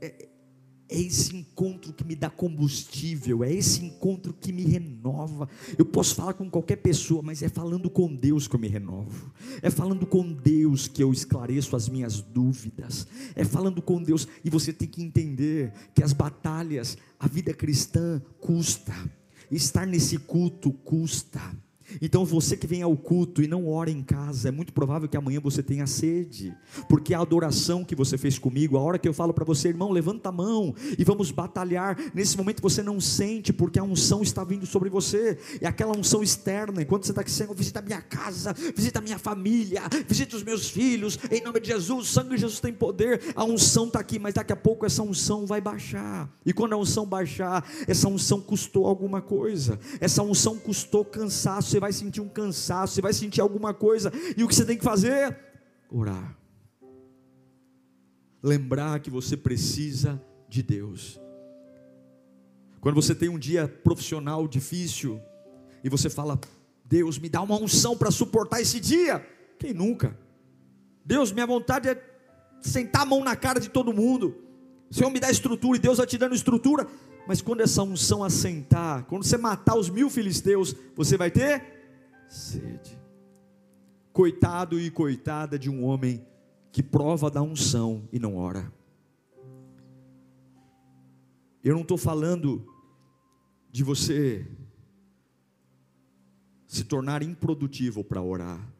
É, 0.01 0.29
é 0.89 1.01
esse 1.01 1.35
encontro 1.35 1.91
que 1.91 2.05
me 2.05 2.15
dá 2.15 2.29
combustível, 2.29 3.43
é 3.43 3.53
esse 3.53 3.83
encontro 3.83 4.33
que 4.33 4.53
me 4.53 4.63
renova. 4.63 5.49
Eu 5.77 5.85
posso 5.85 6.15
falar 6.15 6.33
com 6.33 6.49
qualquer 6.49 6.77
pessoa, 6.77 7.21
mas 7.21 7.43
é 7.43 7.49
falando 7.49 7.89
com 7.89 8.15
Deus 8.15 8.47
que 8.47 8.55
eu 8.55 8.59
me 8.59 8.69
renovo. 8.69 9.33
É 9.61 9.69
falando 9.69 10.05
com 10.05 10.31
Deus 10.31 10.87
que 10.87 11.03
eu 11.03 11.11
esclareço 11.11 11.75
as 11.75 11.89
minhas 11.89 12.21
dúvidas. 12.21 13.05
É 13.35 13.43
falando 13.43 13.81
com 13.81 14.01
Deus 14.01 14.27
e 14.45 14.49
você 14.49 14.71
tem 14.71 14.87
que 14.87 15.03
entender 15.03 15.73
que 15.93 16.01
as 16.01 16.13
batalhas, 16.13 16.97
a 17.19 17.27
vida 17.27 17.53
cristã 17.53 18.21
custa. 18.39 18.93
Estar 19.51 19.85
nesse 19.85 20.17
culto 20.17 20.71
custa. 20.71 21.41
Então 22.01 22.25
você 22.25 22.57
que 22.57 22.67
vem 22.67 22.81
ao 22.81 22.95
culto 22.95 23.41
e 23.41 23.47
não 23.47 23.67
ora 23.67 23.89
em 23.89 24.03
casa, 24.03 24.49
é 24.49 24.51
muito 24.51 24.73
provável 24.73 25.07
que 25.07 25.17
amanhã 25.17 25.39
você 25.39 25.63
tenha 25.63 25.87
sede, 25.87 26.55
porque 26.89 27.13
a 27.13 27.19
adoração 27.19 27.83
que 27.83 27.95
você 27.95 28.17
fez 28.17 28.37
comigo, 28.37 28.77
a 28.77 28.81
hora 28.81 28.99
que 28.99 29.07
eu 29.07 29.13
falo 29.13 29.33
para 29.33 29.45
você, 29.45 29.69
irmão, 29.69 29.91
levanta 29.91 30.29
a 30.29 30.31
mão 30.31 30.75
e 30.97 31.03
vamos 31.03 31.31
batalhar. 31.31 31.97
Nesse 32.13 32.37
momento 32.37 32.61
você 32.61 32.83
não 32.83 32.99
sente, 32.99 33.53
porque 33.53 33.79
a 33.79 33.83
unção 33.83 34.21
está 34.21 34.43
vindo 34.43 34.65
sobre 34.65 34.89
você, 34.89 35.37
e 35.61 35.65
aquela 35.65 35.97
unção 35.97 36.21
externa, 36.21 36.81
enquanto 36.81 37.05
você 37.05 37.11
está 37.11 37.21
aqui, 37.21 37.31
Senhor, 37.31 37.53
visita 37.55 37.79
a 37.79 37.81
minha 37.81 38.01
casa, 38.01 38.53
visita 38.75 38.99
a 38.99 39.01
minha 39.01 39.17
família, 39.17 39.83
visita 40.07 40.35
os 40.35 40.43
meus 40.43 40.69
filhos, 40.69 41.17
em 41.31 41.41
nome 41.41 41.59
de 41.59 41.67
Jesus, 41.67 42.09
o 42.09 42.11
sangue 42.11 42.35
de 42.35 42.41
Jesus 42.41 42.59
tem 42.59 42.73
poder, 42.73 43.33
a 43.35 43.43
unção 43.43 43.87
está 43.87 43.99
aqui, 43.99 44.19
mas 44.19 44.33
daqui 44.33 44.53
a 44.53 44.57
pouco 44.57 44.85
essa 44.85 45.01
unção 45.01 45.45
vai 45.45 45.61
baixar, 45.61 46.29
e 46.45 46.51
quando 46.51 46.73
a 46.73 46.77
unção 46.77 47.05
baixar, 47.05 47.65
essa 47.87 48.07
unção 48.07 48.41
custou 48.41 48.85
alguma 48.85 49.21
coisa, 49.21 49.79
essa 49.99 50.21
unção 50.21 50.57
custou 50.57 51.05
cansaço 51.05 51.76
você 51.77 51.79
vai 51.79 51.93
sentir 51.93 52.21
um 52.21 52.29
cansaço, 52.29 52.95
você 52.95 53.01
vai 53.01 53.13
sentir 53.13 53.39
alguma 53.39 53.73
coisa, 53.73 54.11
e 54.35 54.43
o 54.43 54.47
que 54.47 54.55
você 54.55 54.65
tem 54.65 54.77
que 54.77 54.83
fazer? 54.83 55.37
Orar. 55.89 56.35
Lembrar 58.41 58.99
que 58.99 59.11
você 59.11 59.37
precisa 59.37 60.21
de 60.49 60.63
Deus. 60.63 61.19
Quando 62.81 62.95
você 62.95 63.13
tem 63.13 63.29
um 63.29 63.37
dia 63.37 63.67
profissional 63.67 64.47
difícil, 64.47 65.21
e 65.83 65.89
você 65.89 66.09
fala, 66.09 66.39
Deus, 66.83 67.19
me 67.19 67.29
dá 67.29 67.41
uma 67.41 67.55
unção 67.55 67.95
para 67.95 68.09
suportar 68.09 68.59
esse 68.59 68.79
dia. 68.79 69.25
Quem 69.59 69.73
nunca? 69.73 70.17
Deus, 71.05 71.31
minha 71.31 71.45
vontade 71.45 71.89
é 71.89 72.01
sentar 72.59 73.03
a 73.03 73.05
mão 73.05 73.23
na 73.23 73.35
cara 73.35 73.59
de 73.59 73.69
todo 73.69 73.93
mundo. 73.93 74.35
Senhor 74.89 75.09
me 75.11 75.19
dá 75.19 75.29
estrutura 75.29 75.77
e 75.77 75.81
Deus 75.81 75.97
vai 75.97 76.07
te 76.07 76.17
dando 76.17 76.33
estrutura. 76.33 76.87
Mas 77.27 77.41
quando 77.41 77.61
essa 77.61 77.83
unção 77.83 78.23
assentar, 78.23 79.03
quando 79.05 79.23
você 79.23 79.37
matar 79.37 79.77
os 79.77 79.89
mil 79.89 80.09
filisteus, 80.09 80.73
você 80.95 81.17
vai 81.17 81.29
ter 81.29 81.61
sede. 82.29 82.97
Coitado 84.13 84.79
e 84.79 84.89
coitada 84.89 85.59
de 85.59 85.69
um 85.69 85.83
homem 85.83 86.25
que 86.71 86.81
prova 86.81 87.29
da 87.29 87.41
unção 87.41 88.07
e 88.11 88.19
não 88.19 88.37
ora. 88.37 88.71
Eu 91.63 91.75
não 91.75 91.81
estou 91.81 91.97
falando 91.97 92.65
de 93.69 93.83
você 93.83 94.47
se 96.65 96.85
tornar 96.85 97.21
improdutivo 97.21 98.03
para 98.03 98.21
orar, 98.21 98.73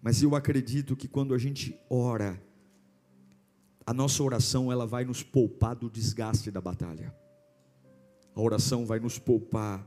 mas 0.00 0.22
eu 0.22 0.34
acredito 0.34 0.96
que 0.96 1.06
quando 1.06 1.34
a 1.34 1.38
gente 1.38 1.78
ora, 1.90 2.42
a 3.84 3.92
nossa 3.92 4.22
oração 4.22 4.72
ela 4.72 4.86
vai 4.86 5.04
nos 5.04 5.22
poupar 5.22 5.76
do 5.76 5.90
desgaste 5.90 6.50
da 6.50 6.60
batalha. 6.60 7.19
A 8.34 8.40
oração 8.40 8.86
vai 8.86 9.00
nos 9.00 9.18
poupar, 9.18 9.86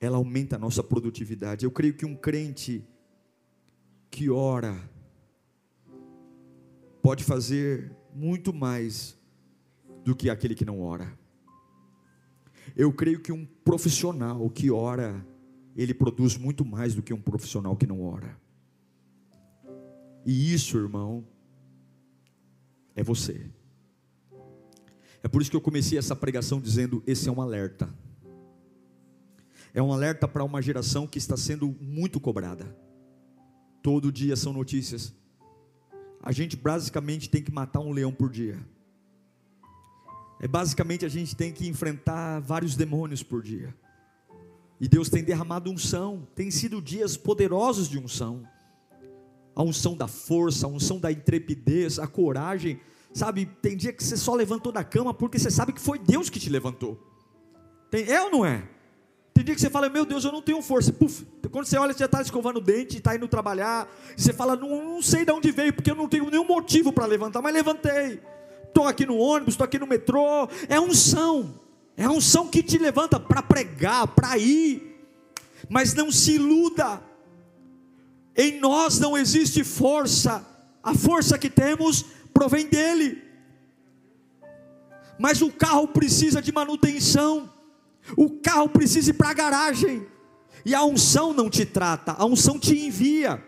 ela 0.00 0.16
aumenta 0.16 0.56
a 0.56 0.58
nossa 0.58 0.82
produtividade. 0.82 1.64
Eu 1.64 1.70
creio 1.70 1.94
que 1.94 2.06
um 2.06 2.16
crente 2.16 2.84
que 4.10 4.30
ora 4.30 4.76
pode 7.02 7.22
fazer 7.24 7.94
muito 8.14 8.52
mais 8.52 9.16
do 10.04 10.14
que 10.14 10.30
aquele 10.30 10.54
que 10.54 10.64
não 10.64 10.80
ora. 10.80 11.18
Eu 12.76 12.92
creio 12.92 13.20
que 13.20 13.32
um 13.32 13.44
profissional 13.44 14.48
que 14.50 14.70
ora, 14.70 15.26
ele 15.76 15.92
produz 15.92 16.36
muito 16.36 16.64
mais 16.64 16.94
do 16.94 17.02
que 17.02 17.12
um 17.12 17.20
profissional 17.20 17.76
que 17.76 17.86
não 17.86 18.02
ora. 18.02 18.38
E 20.24 20.52
isso, 20.52 20.76
irmão, 20.76 21.26
é 22.94 23.02
você. 23.02 23.50
É 25.22 25.28
por 25.28 25.42
isso 25.42 25.50
que 25.50 25.56
eu 25.56 25.60
comecei 25.60 25.98
essa 25.98 26.16
pregação 26.16 26.60
dizendo: 26.60 27.02
esse 27.06 27.28
é 27.28 27.32
um 27.32 27.40
alerta. 27.40 27.88
É 29.72 29.82
um 29.82 29.92
alerta 29.92 30.26
para 30.26 30.42
uma 30.42 30.60
geração 30.60 31.06
que 31.06 31.18
está 31.18 31.36
sendo 31.36 31.76
muito 31.80 32.18
cobrada. 32.18 32.76
Todo 33.82 34.10
dia 34.10 34.34
são 34.36 34.52
notícias. 34.52 35.14
A 36.22 36.32
gente 36.32 36.56
basicamente 36.56 37.30
tem 37.30 37.42
que 37.42 37.52
matar 37.52 37.80
um 37.80 37.92
leão 37.92 38.12
por 38.12 38.30
dia. 38.30 38.58
É 40.40 40.48
basicamente 40.48 41.04
a 41.04 41.08
gente 41.08 41.36
tem 41.36 41.52
que 41.52 41.68
enfrentar 41.68 42.40
vários 42.40 42.74
demônios 42.74 43.22
por 43.22 43.42
dia. 43.42 43.74
E 44.80 44.88
Deus 44.88 45.10
tem 45.10 45.22
derramado 45.22 45.70
unção, 45.70 46.26
tem 46.34 46.50
sido 46.50 46.80
dias 46.80 47.16
poderosos 47.16 47.88
de 47.88 47.98
unção. 47.98 48.42
A 49.54 49.62
unção 49.62 49.94
da 49.94 50.08
força, 50.08 50.66
a 50.66 50.70
unção 50.70 50.98
da 50.98 51.12
intrepidez, 51.12 51.98
a 51.98 52.06
coragem 52.06 52.80
Sabe, 53.12 53.46
tem 53.60 53.76
dia 53.76 53.92
que 53.92 54.04
você 54.04 54.16
só 54.16 54.34
levantou 54.34 54.70
da 54.70 54.84
cama 54.84 55.12
porque 55.12 55.38
você 55.38 55.50
sabe 55.50 55.72
que 55.72 55.80
foi 55.80 55.98
Deus 55.98 56.30
que 56.30 56.38
te 56.38 56.48
levantou. 56.48 56.98
Tem, 57.90 58.08
é 58.08 58.22
ou 58.22 58.30
não 58.30 58.46
é? 58.46 58.62
Tem 59.34 59.44
dia 59.44 59.54
que 59.54 59.60
você 59.60 59.70
fala, 59.70 59.88
meu 59.88 60.04
Deus, 60.04 60.24
eu 60.24 60.30
não 60.30 60.42
tenho 60.42 60.60
força. 60.62 60.92
Puf, 60.92 61.26
quando 61.50 61.64
você 61.64 61.76
olha, 61.76 61.92
você 61.92 62.00
já 62.00 62.04
está 62.04 62.20
escovando 62.22 62.58
o 62.58 62.60
dente, 62.60 62.98
está 62.98 63.16
indo 63.16 63.26
trabalhar. 63.26 63.88
você 64.16 64.32
fala, 64.32 64.54
não, 64.54 64.68
não 64.84 65.02
sei 65.02 65.24
de 65.24 65.32
onde 65.32 65.50
veio, 65.50 65.72
porque 65.72 65.90
eu 65.90 65.94
não 65.94 66.08
tenho 66.08 66.30
nenhum 66.30 66.46
motivo 66.46 66.92
para 66.92 67.06
levantar, 67.06 67.42
mas 67.42 67.52
levantei. 67.52 68.20
Estou 68.64 68.86
aqui 68.86 69.04
no 69.04 69.16
ônibus, 69.16 69.54
estou 69.54 69.64
aqui 69.64 69.78
no 69.78 69.86
metrô. 69.86 70.48
É 70.68 70.78
unção. 70.78 71.58
É 71.96 72.08
unção 72.08 72.48
que 72.48 72.62
te 72.62 72.78
levanta 72.78 73.18
para 73.18 73.42
pregar, 73.42 74.06
para 74.08 74.38
ir. 74.38 75.00
Mas 75.68 75.94
não 75.94 76.12
se 76.12 76.34
iluda. 76.34 77.02
Em 78.36 78.60
nós 78.60 78.98
não 78.98 79.16
existe 79.18 79.64
força. 79.64 80.46
A 80.82 80.94
força 80.94 81.36
que 81.38 81.50
temos 81.50 82.04
provém 82.40 82.66
dele. 82.66 83.22
Mas 85.18 85.42
o 85.42 85.52
carro 85.52 85.86
precisa 85.88 86.40
de 86.40 86.50
manutenção, 86.50 87.52
o 88.16 88.30
carro 88.30 88.70
precisa 88.70 89.10
ir 89.10 89.12
para 89.12 89.28
a 89.28 89.34
garagem, 89.34 90.06
e 90.64 90.74
a 90.74 90.82
unção 90.82 91.34
não 91.34 91.50
te 91.50 91.66
trata, 91.66 92.12
a 92.12 92.24
unção 92.24 92.58
te 92.58 92.78
envia. 92.78 93.44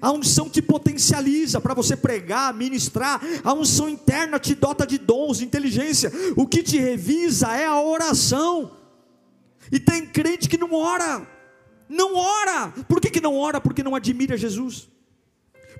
A 0.00 0.12
unção 0.12 0.48
te 0.48 0.62
potencializa 0.62 1.60
para 1.60 1.74
você 1.74 1.96
pregar, 1.96 2.54
ministrar. 2.54 3.20
A 3.42 3.52
unção 3.52 3.88
interna 3.88 4.38
te 4.38 4.54
dota 4.54 4.86
de 4.86 4.96
dons, 4.96 5.38
de 5.38 5.44
inteligência. 5.44 6.12
O 6.36 6.46
que 6.46 6.62
te 6.62 6.78
revisa 6.78 7.48
é 7.56 7.66
a 7.66 7.82
oração. 7.82 8.76
E 9.72 9.80
tem 9.80 10.06
crente 10.06 10.48
que 10.48 10.56
não 10.56 10.72
ora. 10.72 11.26
Não 11.88 12.14
ora. 12.14 12.68
Por 12.88 13.00
que, 13.00 13.10
que 13.10 13.20
não 13.20 13.36
ora? 13.36 13.60
Porque 13.60 13.82
não 13.82 13.96
admira 13.96 14.36
Jesus. 14.36 14.88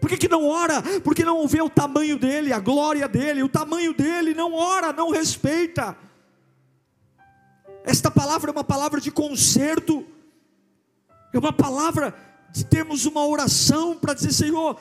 Por 0.01 0.09
que, 0.09 0.17
que 0.17 0.29
não 0.29 0.49
ora? 0.49 0.83
Porque 1.05 1.25
não 1.25 1.47
vê 1.47 1.61
o 1.61 1.69
tamanho 1.69 2.19
dele, 2.19 2.53
a 2.53 2.59
glória 2.59 3.07
dele, 3.07 3.43
o 3.43 3.49
tamanho 3.49 3.93
dele, 3.93 4.33
não 4.33 4.55
ora, 4.55 4.93
não 4.93 5.11
respeita. 5.11 5.97
Esta 7.85 8.11
palavra 8.11 8.51
é 8.51 8.53
uma 8.53 8.65
palavra 8.65 9.01
de 9.01 9.11
conserto, 9.11 10.07
é 11.33 11.39
uma 11.39 11.53
palavra 11.53 12.15
de 12.51 12.65
termos 12.65 13.05
uma 13.05 13.27
oração 13.27 13.97
para 13.97 14.15
dizer: 14.15 14.33
Senhor, 14.33 14.81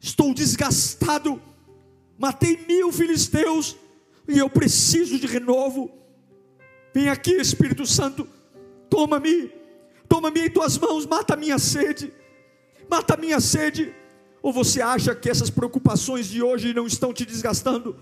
estou 0.00 0.32
desgastado, 0.32 1.40
matei 2.18 2.64
mil 2.66 2.90
filisteus 2.90 3.76
e 4.26 4.38
eu 4.38 4.48
preciso 4.48 5.18
de 5.18 5.26
renovo. 5.26 5.90
Vem 6.94 7.10
aqui, 7.10 7.34
Espírito 7.34 7.84
Santo, 7.84 8.26
toma-me, 8.88 9.52
toma-me 10.08 10.46
em 10.46 10.50
tuas 10.50 10.78
mãos, 10.78 11.04
mata 11.04 11.34
a 11.34 11.36
minha 11.36 11.58
sede, 11.58 12.12
mata 12.88 13.12
a 13.12 13.16
minha 13.18 13.40
sede. 13.40 13.94
Ou 14.46 14.52
você 14.52 14.80
acha 14.80 15.12
que 15.12 15.28
essas 15.28 15.50
preocupações 15.50 16.28
de 16.28 16.40
hoje 16.40 16.72
não 16.72 16.86
estão 16.86 17.12
te 17.12 17.26
desgastando? 17.26 17.96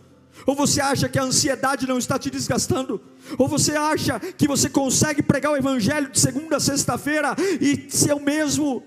Ou 0.46 0.54
você 0.54 0.78
acha 0.78 1.08
que 1.08 1.18
a 1.18 1.22
ansiedade 1.22 1.86
não 1.86 1.96
está 1.96 2.18
te 2.18 2.30
desgastando? 2.30 3.00
Ou 3.38 3.48
você 3.48 3.74
acha 3.74 4.20
que 4.20 4.46
você 4.46 4.68
consegue 4.68 5.22
pregar 5.22 5.52
o 5.52 5.56
evangelho 5.56 6.10
de 6.10 6.20
segunda 6.20 6.58
a 6.58 6.60
sexta-feira 6.60 7.34
e 7.58 7.90
ser 7.90 8.12
o 8.12 8.20
mesmo? 8.20 8.82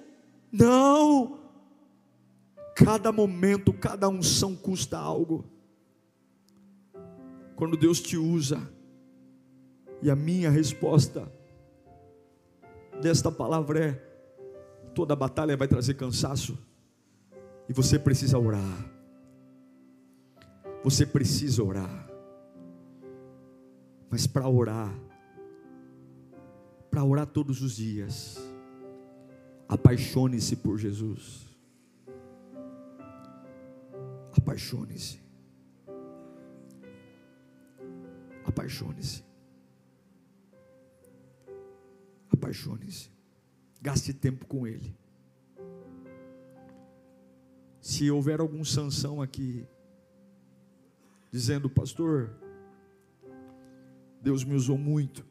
Não. 0.52 1.40
Cada 2.76 3.12
momento, 3.12 3.74
cada 3.74 4.08
unção 4.08 4.56
custa 4.56 5.00
algo. 5.00 5.44
Quando 7.56 7.76
Deus 7.76 8.00
te 8.00 8.18
usa, 8.18 8.72
e 10.04 10.12
a 10.12 10.16
minha 10.16 10.52
resposta 10.52 11.28
desta 13.02 13.32
palavra 13.32 13.84
é: 13.84 13.94
toda 14.94 15.16
batalha 15.16 15.58
vai 15.58 15.68
trazer 15.68 15.96
cansaço. 15.96 16.67
E 17.70 17.74
você 17.74 18.00
precisa 18.00 18.38
orar. 18.38 18.98
você 20.84 21.06
precisa 21.06 21.62
orar. 21.64 22.08
Mas 24.10 24.26
para 24.26 24.48
orar, 24.48 24.94
para 26.90 27.04
orar 27.04 27.28
todos 27.28 27.62
os 27.62 27.76
dias, 27.76 28.38
apaixone-se 29.68 30.56
por 30.56 30.78
Jesus. 30.78 31.46
Apaixone-se. 34.38 35.20
Apaixone-se. 38.46 39.24
Apaixone-se. 42.32 43.12
Gaste 43.82 44.14
tempo 44.14 44.46
com 44.46 44.66
Ele. 44.66 44.96
Se 47.88 48.12
houver 48.12 48.42
algum 48.42 48.66
sanção 48.66 49.22
aqui, 49.22 49.66
dizendo, 51.32 51.70
pastor, 51.70 52.36
Deus 54.22 54.44
me 54.44 54.56
usou 54.56 54.78
muito, 54.78 55.26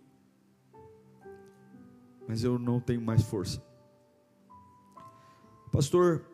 mas 2.26 2.42
eu 2.42 2.58
não 2.58 2.80
tenho 2.80 3.02
mais 3.02 3.22
força. 3.22 3.62
Pastor, 5.70 6.24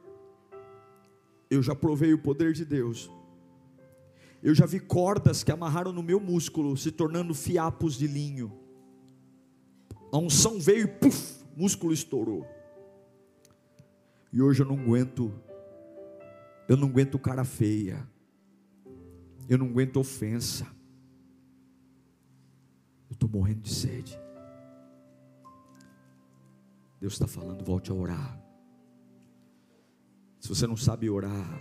eu 1.50 1.60
já 1.60 1.74
provei 1.74 2.14
o 2.14 2.22
poder 2.22 2.52
de 2.52 2.64
Deus. 2.64 3.10
Eu 4.40 4.54
já 4.54 4.64
vi 4.64 4.78
cordas 4.78 5.42
que 5.42 5.50
amarraram 5.50 5.92
no 5.92 6.04
meu 6.04 6.20
músculo 6.20 6.76
se 6.76 6.92
tornando 6.92 7.34
fiapos 7.34 7.96
de 7.96 8.06
linho. 8.06 8.56
A 10.12 10.18
unção 10.18 10.60
veio 10.60 10.84
e 10.84 10.86
puf, 10.86 11.44
músculo 11.56 11.92
estourou. 11.92 12.46
E 14.32 14.40
hoje 14.40 14.62
eu 14.62 14.66
não 14.66 14.78
aguento, 14.78 15.34
eu 16.68 16.76
não 16.76 16.88
aguento 16.88 17.18
cara 17.18 17.44
feia, 17.44 18.06
eu 19.48 19.58
não 19.58 19.66
aguento 19.66 19.98
ofensa. 19.98 20.66
Eu 23.10 23.14
estou 23.14 23.28
morrendo 23.28 23.60
de 23.60 23.74
sede. 23.74 24.18
Deus 27.00 27.14
está 27.14 27.26
falando, 27.26 27.64
volte 27.64 27.90
a 27.90 27.94
orar. 27.94 28.40
Se 30.40 30.48
você 30.48 30.66
não 30.66 30.76
sabe 30.76 31.10
orar, 31.10 31.60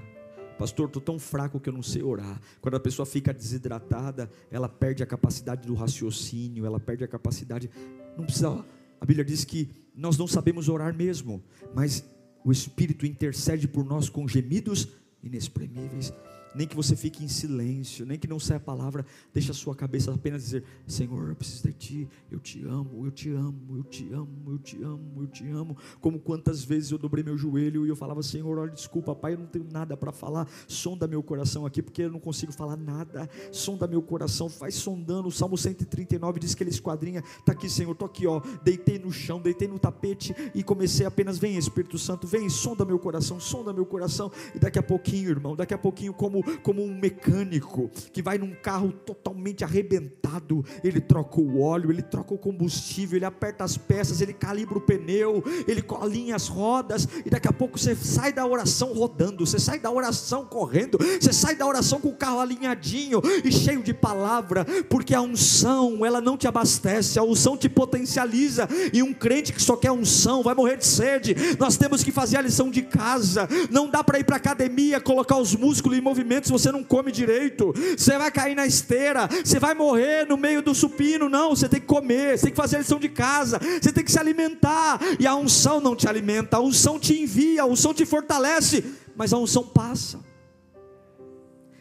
pastor, 0.58 0.88
estou 0.88 1.02
tão 1.02 1.20
fraco 1.20 1.60
que 1.60 1.68
eu 1.68 1.74
não 1.74 1.84
sei 1.84 2.04
orar. 2.04 2.40
Quando 2.62 2.76
a 2.76 2.80
pessoa 2.80 3.06
fica 3.06 3.34
desidratada, 3.34 4.30
ela 4.50 4.70
perde 4.70 5.04
a 5.04 5.06
capacidade 5.06 5.68
do 5.68 5.74
raciocínio, 5.74 6.66
ela 6.66 6.80
perde 6.80 7.04
a 7.04 7.08
capacidade. 7.08 7.70
Não 8.16 8.24
precisa. 8.24 8.64
A 9.00 9.06
Bíblia 9.06 9.26
diz 9.26 9.44
que 9.44 9.70
nós 9.96 10.18
não 10.18 10.28
sabemos 10.28 10.70
orar 10.70 10.96
mesmo, 10.96 11.44
mas 11.74 12.06
o 12.44 12.52
Espírito 12.52 13.06
intercede 13.06 13.68
por 13.68 13.86
nós 13.86 14.10
com 14.10 14.28
gemidos 14.28 14.88
inexprimíveis 15.24 16.14
nem 16.54 16.68
que 16.68 16.76
você 16.76 16.96
fique 16.96 17.24
em 17.24 17.28
silêncio, 17.28 18.06
nem 18.06 18.18
que 18.18 18.28
não 18.28 18.40
saia 18.40 18.58
a 18.58 18.62
palavra, 18.62 19.06
deixe 19.34 19.52
a 19.52 19.54
sua 19.54 19.76
cabeça 19.76 20.14
apenas 20.14 20.44
dizer: 20.44 20.64
Senhor, 20.86 21.30
eu 21.30 21.36
preciso 21.36 21.64
de 21.64 21.74
Ti, 21.74 22.10
eu 22.30 22.40
te 22.40 22.64
amo, 22.64 23.06
eu 23.06 23.12
te 23.12 23.30
amo, 23.30 23.78
eu 23.78 23.84
te 23.84 24.14
amo, 24.14 24.52
eu 24.52 24.58
te 24.60 24.84
amo, 24.84 25.22
eu 25.22 25.28
te 25.28 25.50
amo. 25.50 25.78
Como 26.00 26.20
quantas 26.20 26.64
vezes 26.64 26.92
eu 26.92 26.98
dobrei 26.98 27.24
meu 27.24 27.38
joelho 27.38 27.86
e 27.86 27.90
eu 27.90 27.96
falava: 27.96 28.22
Senhor, 28.22 28.58
olha, 28.58 28.72
desculpa, 28.72 29.16
Pai, 29.16 29.34
eu 29.34 29.40
não 29.40 29.46
tenho 29.46 29.66
nada 29.72 29.96
para 29.96 30.12
falar, 30.12 30.48
sonda 30.68 31.08
meu 31.08 31.24
coração 31.24 31.66
aqui, 31.66 31.82
porque 31.82 32.04
eu 32.04 32.12
não 32.12 32.20
consigo 32.20 32.52
falar 32.52 32.76
nada, 32.76 33.30
sonda 33.52 33.88
meu 33.88 34.02
coração, 34.02 34.50
faz 34.50 34.76
sondando. 34.76 35.30
O 35.30 35.32
Salmo 35.32 35.58
139 35.58 36.40
diz 36.40 36.54
que 36.54 36.64
ele 36.64 36.70
esquadrinha, 36.70 37.24
está 37.40 37.54
aqui, 37.54 37.70
Senhor, 37.70 37.92
estou 37.92 38.06
aqui, 38.06 38.28
ó, 38.28 38.42
deitei 38.64 39.00
no 39.00 39.12
chão, 39.12 39.40
deitei 39.42 39.68
no 39.68 39.80
tapete 39.80 40.36
e 40.54 40.64
comecei 40.64 41.06
apenas: 41.06 41.38
Vem, 41.38 41.58
Espírito 41.58 41.98
Santo, 41.98 42.28
vem, 42.28 42.50
sonda 42.50 42.84
meu 42.84 43.00
coração, 43.00 43.40
sonda 43.40 43.72
meu 43.72 43.86
coração, 43.86 44.32
e 44.54 44.60
daqui 44.60 44.80
a 44.80 44.84
pouquinho, 44.84 45.30
irmão, 45.30 45.56
daqui 45.56 45.74
a 45.74 45.78
pouquinho, 45.78 46.14
como 46.14 46.41
como, 46.64 46.84
um 46.84 46.94
mecânico 46.94 47.90
que 48.12 48.22
vai 48.22 48.38
num 48.38 48.54
carro 48.54 48.92
totalmente 48.92 49.64
arrebentado, 49.64 50.64
ele 50.84 51.00
troca 51.00 51.40
o 51.40 51.62
óleo, 51.62 51.92
ele 51.92 52.02
troca 52.02 52.34
o 52.34 52.38
combustível, 52.38 53.18
ele 53.18 53.26
aperta 53.26 53.64
as 53.64 53.78
peças, 53.78 54.22
ele 54.22 54.34
calibra 54.34 54.78
o 54.78 54.82
pneu, 54.82 55.44
ele 55.68 55.84
alinha 56.02 56.36
as 56.36 56.48
rodas, 56.48 57.08
e 57.26 57.30
daqui 57.30 57.48
a 57.48 57.54
pouco 57.54 57.78
você 57.78 57.96
sai 57.96 58.34
da 58.34 58.46
oração 58.46 58.94
rodando, 58.94 59.46
você 59.46 59.60
sai 59.60 59.80
da 59.80 59.92
oração 59.92 60.46
correndo, 60.46 60.98
você 60.98 61.34
sai 61.34 61.56
da 61.56 61.66
oração 61.66 62.00
com 62.00 62.10
o 62.10 62.16
carro 62.16 62.40
alinhadinho 62.40 63.22
e 63.44 63.52
cheio 63.52 63.84
de 63.84 63.94
palavra, 63.94 64.66
porque 64.90 65.14
a 65.14 65.22
unção, 65.22 66.06
ela 66.06 66.22
não 66.22 66.38
te 66.38 66.48
abastece, 66.48 67.20
a 67.20 67.24
unção 67.24 67.58
te 67.58 67.70
potencializa, 67.70 68.68
e 68.94 69.04
um 69.04 69.14
crente 69.14 69.54
que 69.54 69.62
só 69.62 69.76
quer 69.76 69.92
unção 69.92 70.44
vai 70.44 70.56
morrer 70.56 70.78
de 70.78 70.86
sede. 70.86 71.36
Nós 71.60 71.78
temos 71.78 72.04
que 72.04 72.12
fazer 72.12 72.38
a 72.38 72.42
lição 72.42 72.70
de 72.70 72.82
casa, 72.82 73.48
não 73.70 73.90
dá 73.90 74.04
para 74.04 74.20
ir 74.20 74.24
para 74.24 74.38
academia, 74.38 75.00
colocar 75.00 75.38
os 75.38 75.56
músculos 75.56 75.98
em 75.98 76.02
movimento 76.02 76.31
se 76.46 76.52
você 76.52 76.72
não 76.72 76.84
come 76.84 77.12
direito, 77.12 77.74
você 77.98 78.18
vai 78.18 78.32
cair 78.32 78.56
na 78.56 78.66
esteira, 78.66 79.28
você 79.28 79.60
vai 79.60 79.74
morrer 79.74 80.28
no 80.28 80.38
meio 80.38 80.62
do 80.62 80.74
supino. 80.74 81.28
Não, 81.28 81.56
você 81.56 81.68
tem 81.68 81.80
que 81.80 81.88
comer, 81.88 82.38
você 82.38 82.46
tem 82.46 82.52
que 82.52 82.58
fazer 82.58 82.78
a 82.78 82.80
lição 82.80 83.00
de 83.00 83.10
casa, 83.10 83.60
você 83.82 83.92
tem 83.92 84.04
que 84.04 84.12
se 84.12 84.20
alimentar. 84.20 85.00
E 85.20 85.28
a 85.28 85.36
unção 85.36 85.82
não 85.82 85.96
te 85.96 86.08
alimenta, 86.08 86.58
a 86.58 86.60
unção 86.60 87.00
te 87.00 87.20
envia, 87.20 87.64
a 87.64 87.66
unção 87.66 87.94
te 87.94 88.06
fortalece, 88.06 88.84
mas 89.16 89.34
a 89.34 89.38
unção 89.38 89.64
passa. 89.64 90.20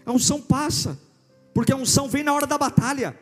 A 0.04 0.12
unção 0.12 0.40
passa, 0.40 0.98
porque 1.54 1.72
a 1.72 1.76
unção 1.76 2.08
vem 2.08 2.24
na 2.24 2.32
hora 2.32 2.46
da 2.46 2.58
batalha, 2.58 3.16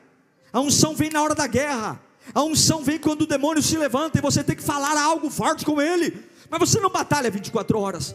a 0.53 0.61
unção 0.61 0.95
vem 0.95 1.11
na 1.11 1.23
hora 1.23 1.35
da 1.35 1.47
guerra. 1.47 2.01
A 2.35 2.43
unção 2.43 2.83
vem 2.83 2.99
quando 2.99 3.23
o 3.23 3.27
demônio 3.27 3.63
se 3.63 3.77
levanta 3.77 4.19
e 4.19 4.21
você 4.21 4.45
tem 4.45 4.55
que 4.55 4.63
falar 4.63 5.01
algo 5.01 5.31
forte 5.31 5.65
com 5.65 5.81
ele. 5.81 6.23
Mas 6.51 6.61
você 6.61 6.79
não 6.81 6.91
batalha 6.91 7.31
24 7.31 7.79
horas. 7.79 8.15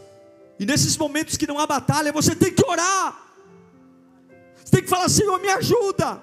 E 0.58 0.64
nesses 0.64 0.96
momentos 0.96 1.36
que 1.36 1.46
não 1.46 1.58
há 1.58 1.66
batalha, 1.66 2.12
você 2.12 2.34
tem 2.34 2.52
que 2.52 2.64
orar. 2.64 3.20
Você 4.56 4.70
tem 4.70 4.82
que 4.82 4.88
falar, 4.88 5.08
Senhor, 5.08 5.38
me 5.40 5.48
ajuda. 5.48 6.22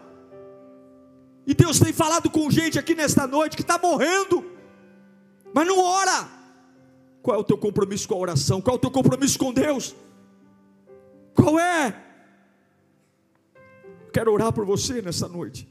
E 1.46 1.54
Deus 1.54 1.80
tem 1.80 1.92
falado 1.92 2.30
com 2.30 2.50
gente 2.50 2.80
aqui 2.80 2.96
nesta 2.96 3.28
noite 3.28 3.56
que 3.56 3.62
está 3.62 3.78
morrendo, 3.78 4.46
mas 5.54 5.68
não 5.68 5.80
ora. 5.80 6.30
Qual 7.22 7.36
é 7.36 7.40
o 7.40 7.44
teu 7.44 7.58
compromisso 7.58 8.08
com 8.08 8.16
a 8.16 8.18
oração? 8.18 8.62
Qual 8.62 8.76
é 8.76 8.78
o 8.78 8.82
teu 8.82 8.92
compromisso 8.92 9.38
com 9.38 9.54
Deus? 9.54 9.96
Qual 11.36 11.60
é? 11.60 11.96
Quero 14.14 14.32
orar 14.32 14.52
por 14.52 14.66
você 14.66 15.02
nessa 15.02 15.28
noite. 15.28 15.68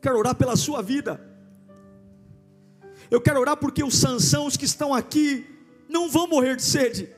Quero 0.00 0.18
orar 0.18 0.34
pela 0.34 0.56
sua 0.56 0.82
vida. 0.82 1.20
Eu 3.10 3.20
quero 3.20 3.40
orar 3.40 3.56
porque 3.56 3.82
os 3.82 3.96
Sansãos 3.96 4.56
que 4.56 4.64
estão 4.64 4.92
aqui 4.94 5.57
não 5.88 6.08
vão 6.08 6.26
morrer 6.26 6.56
de 6.56 6.62
sede. 6.62 7.08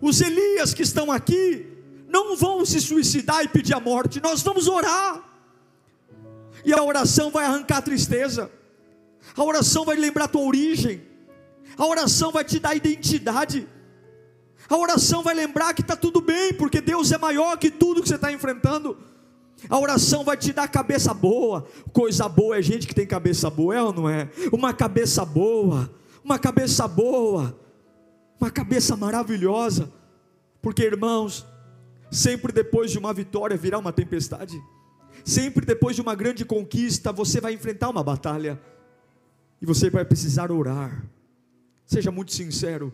Os 0.00 0.20
Elias 0.20 0.74
que 0.74 0.82
estão 0.82 1.10
aqui 1.10 1.66
não 2.08 2.36
vão 2.36 2.64
se 2.64 2.80
suicidar 2.80 3.42
e 3.42 3.48
pedir 3.48 3.74
a 3.74 3.80
morte. 3.80 4.20
Nós 4.22 4.42
vamos 4.42 4.68
orar. 4.68 5.22
E 6.64 6.72
a 6.72 6.82
oração 6.82 7.30
vai 7.30 7.44
arrancar 7.44 7.78
a 7.78 7.82
tristeza. 7.82 8.50
A 9.36 9.42
oração 9.42 9.84
vai 9.84 9.96
lembrar 9.96 10.26
a 10.26 10.28
tua 10.28 10.42
origem. 10.42 11.02
A 11.76 11.86
oração 11.86 12.30
vai 12.30 12.44
te 12.44 12.60
dar 12.60 12.74
identidade. 12.74 13.66
A 14.68 14.76
oração 14.76 15.22
vai 15.22 15.34
lembrar 15.34 15.74
que 15.74 15.80
está 15.80 15.96
tudo 15.96 16.20
bem, 16.20 16.54
porque 16.54 16.80
Deus 16.80 17.10
é 17.10 17.18
maior 17.18 17.56
que 17.58 17.70
tudo 17.70 18.02
que 18.02 18.08
você 18.08 18.14
está 18.14 18.32
enfrentando. 18.32 18.96
A 19.68 19.78
oração 19.78 20.22
vai 20.22 20.36
te 20.36 20.52
dar 20.52 20.68
cabeça 20.68 21.12
boa. 21.12 21.66
Coisa 21.92 22.28
boa 22.28 22.56
é 22.56 22.62
gente 22.62 22.86
que 22.86 22.94
tem 22.94 23.06
cabeça 23.06 23.50
boa, 23.50 23.74
é 23.74 23.82
ou 23.82 23.92
não 23.92 24.08
é? 24.08 24.28
Uma 24.52 24.72
cabeça 24.72 25.24
boa, 25.24 25.90
uma 26.22 26.38
cabeça 26.38 26.86
boa 26.86 27.63
uma 28.44 28.50
cabeça 28.50 28.94
maravilhosa, 28.94 29.90
porque 30.60 30.82
irmãos, 30.82 31.46
sempre 32.10 32.52
depois 32.52 32.90
de 32.90 32.98
uma 32.98 33.12
vitória 33.14 33.56
virá 33.56 33.78
uma 33.78 33.90
tempestade, 33.92 34.62
sempre 35.24 35.64
depois 35.64 35.96
de 35.96 36.02
uma 36.02 36.14
grande 36.14 36.44
conquista 36.44 37.10
você 37.10 37.40
vai 37.40 37.54
enfrentar 37.54 37.88
uma 37.88 38.04
batalha, 38.04 38.60
e 39.62 39.66
você 39.66 39.88
vai 39.88 40.04
precisar 40.04 40.52
orar. 40.52 41.08
Seja 41.86 42.10
muito 42.10 42.32
sincero, 42.32 42.92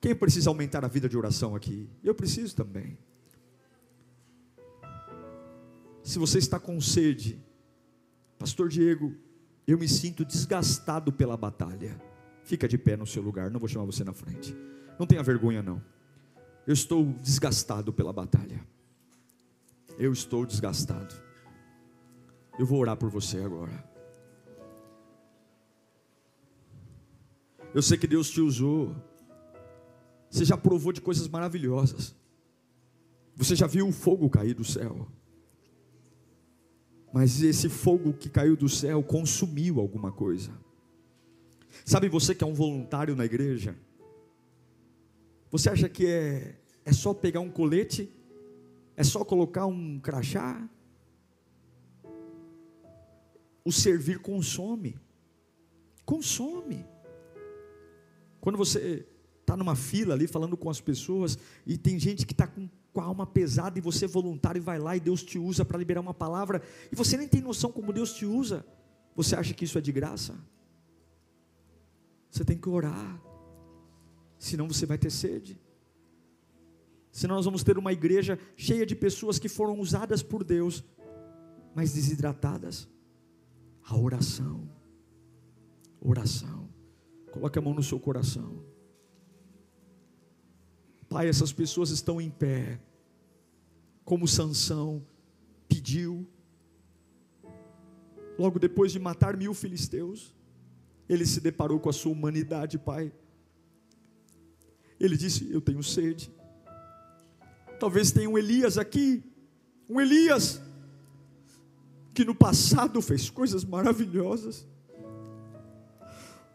quem 0.00 0.16
precisa 0.16 0.50
aumentar 0.50 0.84
a 0.84 0.88
vida 0.88 1.08
de 1.08 1.16
oração 1.16 1.54
aqui? 1.54 1.88
Eu 2.02 2.14
preciso 2.14 2.56
também. 2.56 2.98
Se 6.02 6.18
você 6.18 6.38
está 6.38 6.58
com 6.58 6.80
sede, 6.80 7.40
Pastor 8.36 8.68
Diego, 8.68 9.14
eu 9.64 9.78
me 9.78 9.88
sinto 9.88 10.24
desgastado 10.24 11.12
pela 11.12 11.36
batalha. 11.36 12.07
Fica 12.48 12.66
de 12.66 12.78
pé 12.78 12.96
no 12.96 13.06
seu 13.06 13.22
lugar, 13.22 13.50
não 13.50 13.60
vou 13.60 13.68
chamar 13.68 13.84
você 13.84 14.02
na 14.02 14.14
frente. 14.14 14.56
Não 14.98 15.06
tenha 15.06 15.22
vergonha, 15.22 15.62
não. 15.62 15.82
Eu 16.66 16.72
estou 16.72 17.04
desgastado 17.20 17.92
pela 17.92 18.10
batalha. 18.10 18.66
Eu 19.98 20.14
estou 20.14 20.46
desgastado. 20.46 21.14
Eu 22.58 22.64
vou 22.64 22.78
orar 22.80 22.96
por 22.96 23.10
você 23.10 23.42
agora. 23.42 23.84
Eu 27.74 27.82
sei 27.82 27.98
que 27.98 28.06
Deus 28.06 28.30
te 28.30 28.40
usou. 28.40 28.96
Você 30.30 30.46
já 30.46 30.56
provou 30.56 30.90
de 30.90 31.02
coisas 31.02 31.28
maravilhosas. 31.28 32.16
Você 33.36 33.54
já 33.54 33.66
viu 33.66 33.86
o 33.86 33.92
fogo 33.92 34.30
cair 34.30 34.54
do 34.54 34.64
céu. 34.64 35.06
Mas 37.12 37.42
esse 37.42 37.68
fogo 37.68 38.14
que 38.14 38.30
caiu 38.30 38.56
do 38.56 38.70
céu 38.70 39.02
consumiu 39.02 39.80
alguma 39.80 40.10
coisa. 40.10 40.50
Sabe 41.84 42.08
você 42.08 42.34
que 42.34 42.44
é 42.44 42.46
um 42.46 42.54
voluntário 42.54 43.16
na 43.16 43.24
igreja? 43.24 43.76
Você 45.50 45.70
acha 45.70 45.88
que 45.88 46.06
é, 46.06 46.56
é 46.84 46.92
só 46.92 47.14
pegar 47.14 47.40
um 47.40 47.50
colete, 47.50 48.12
É 48.96 49.04
só 49.04 49.24
colocar 49.24 49.64
um 49.66 50.00
crachá? 50.00 50.68
O 53.64 53.70
servir 53.70 54.18
consome. 54.18 54.98
Consome. 56.04 56.84
Quando 58.40 58.58
você 58.58 59.06
está 59.40 59.56
numa 59.56 59.76
fila 59.76 60.14
ali 60.14 60.26
falando 60.26 60.56
com 60.56 60.68
as 60.68 60.80
pessoas 60.80 61.38
e 61.64 61.78
tem 61.78 61.98
gente 61.98 62.26
que 62.26 62.32
está 62.32 62.46
com, 62.46 62.68
com 62.92 63.00
a 63.00 63.04
alma 63.04 63.26
pesada 63.26 63.78
e 63.78 63.82
você 63.82 64.04
é 64.04 64.08
voluntário 64.08 64.58
e 64.58 64.62
vai 64.62 64.78
lá 64.78 64.96
e 64.96 65.00
Deus 65.00 65.22
te 65.22 65.38
usa 65.38 65.64
para 65.64 65.78
liberar 65.78 66.00
uma 66.00 66.12
palavra 66.12 66.60
e 66.90 66.96
você 66.96 67.16
nem 67.16 67.28
tem 67.28 67.40
noção 67.40 67.70
como 67.70 67.92
Deus 67.92 68.12
te 68.12 68.26
usa. 68.26 68.66
Você 69.14 69.36
acha 69.36 69.54
que 69.54 69.64
isso 69.64 69.78
é 69.78 69.80
de 69.80 69.92
graça? 69.92 70.34
Você 72.38 72.44
tem 72.44 72.56
que 72.56 72.68
orar, 72.68 73.20
senão 74.38 74.68
você 74.68 74.86
vai 74.86 74.96
ter 74.96 75.10
sede. 75.10 75.60
Senão 77.10 77.34
nós 77.34 77.44
vamos 77.44 77.64
ter 77.64 77.76
uma 77.76 77.92
igreja 77.92 78.38
cheia 78.56 78.86
de 78.86 78.94
pessoas 78.94 79.40
que 79.40 79.48
foram 79.48 79.80
usadas 79.80 80.22
por 80.22 80.44
Deus, 80.44 80.84
mas 81.74 81.94
desidratadas. 81.94 82.88
A 83.82 83.96
oração, 83.96 84.70
oração. 86.00 86.68
Coloque 87.32 87.58
a 87.58 87.62
mão 87.62 87.74
no 87.74 87.82
seu 87.82 87.98
coração. 87.98 88.62
Pai, 91.08 91.28
essas 91.28 91.52
pessoas 91.52 91.90
estão 91.90 92.20
em 92.20 92.30
pé, 92.30 92.80
como 94.04 94.28
Sansão 94.28 95.04
pediu, 95.68 96.24
logo 98.38 98.60
depois 98.60 98.92
de 98.92 99.00
matar 99.00 99.36
mil 99.36 99.52
filisteus, 99.52 100.37
ele 101.08 101.24
se 101.24 101.40
deparou 101.40 101.80
com 101.80 101.88
a 101.88 101.92
sua 101.92 102.12
humanidade, 102.12 102.78
Pai. 102.78 103.12
Ele 105.00 105.16
disse: 105.16 105.50
Eu 105.50 105.60
tenho 105.60 105.82
sede. 105.82 106.30
Talvez 107.78 108.10
tenha 108.10 108.28
um 108.28 108.36
Elias 108.36 108.76
aqui, 108.76 109.22
um 109.88 110.00
Elias, 110.00 110.60
que 112.12 112.24
no 112.24 112.34
passado 112.34 113.00
fez 113.00 113.30
coisas 113.30 113.64
maravilhosas, 113.64 114.66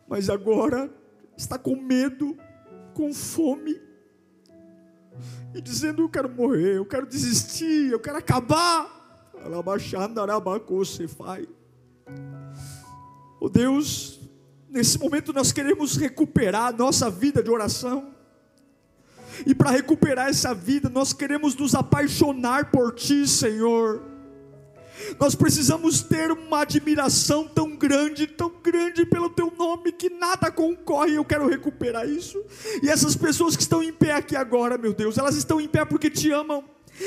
mas 0.08 0.30
agora 0.30 0.94
está 1.38 1.58
com 1.58 1.76
medo, 1.76 2.38
com 2.94 3.14
fome, 3.14 3.82
e 5.56 5.62
dizendo: 5.62 6.02
Eu 6.02 6.10
quero 6.10 6.30
morrer, 6.30 6.78
eu 6.78 6.86
quero 6.86 7.08
desistir, 7.08 7.92
eu 7.92 8.00
quero 8.00 8.18
acabar. 8.18 9.02
Oh 13.40 13.50
Deus, 13.50 14.23
nesse 14.74 14.98
momento 14.98 15.32
nós 15.32 15.52
queremos 15.52 15.96
recuperar 15.96 16.66
a 16.66 16.72
nossa 16.72 17.08
vida 17.10 17.44
de 17.44 17.52
oração. 17.52 18.12
E 19.46 19.54
para 19.54 19.70
recuperar 19.70 20.30
essa 20.30 20.54
vida, 20.54 20.90
nós 20.90 21.14
queremos 21.14 21.56
nos 21.56 21.76
apaixonar 21.76 22.72
por 22.72 22.94
Ti, 22.94 23.28
Senhor. 23.28 24.02
Nós 25.20 25.36
precisamos 25.36 26.02
ter 26.02 26.32
uma 26.32 26.62
admiração 26.62 27.48
tão 27.48 27.76
grande, 27.76 28.26
tão 28.26 28.52
grande 28.64 29.06
pelo 29.06 29.30
Teu 29.30 29.52
nome, 29.56 29.92
que 29.92 30.10
nada 30.10 30.52
concorre. 30.52 31.16
Eu 31.16 31.26
quero 31.26 31.48
recuperar 31.48 32.08
isso. 32.08 32.44
E 32.82 32.90
essas 32.90 33.16
pessoas 33.16 33.56
que 33.56 33.62
estão 33.62 33.84
em 33.84 33.94
pé 33.94 34.14
aqui 34.14 34.36
agora, 34.36 34.78
meu 34.78 34.94
Deus, 34.94 35.18
elas 35.18 35.36
estão 35.36 35.62
em 35.62 35.68
pé 35.68 35.86
porque 35.86 36.10
Te 36.10 36.32
amam 36.32 36.64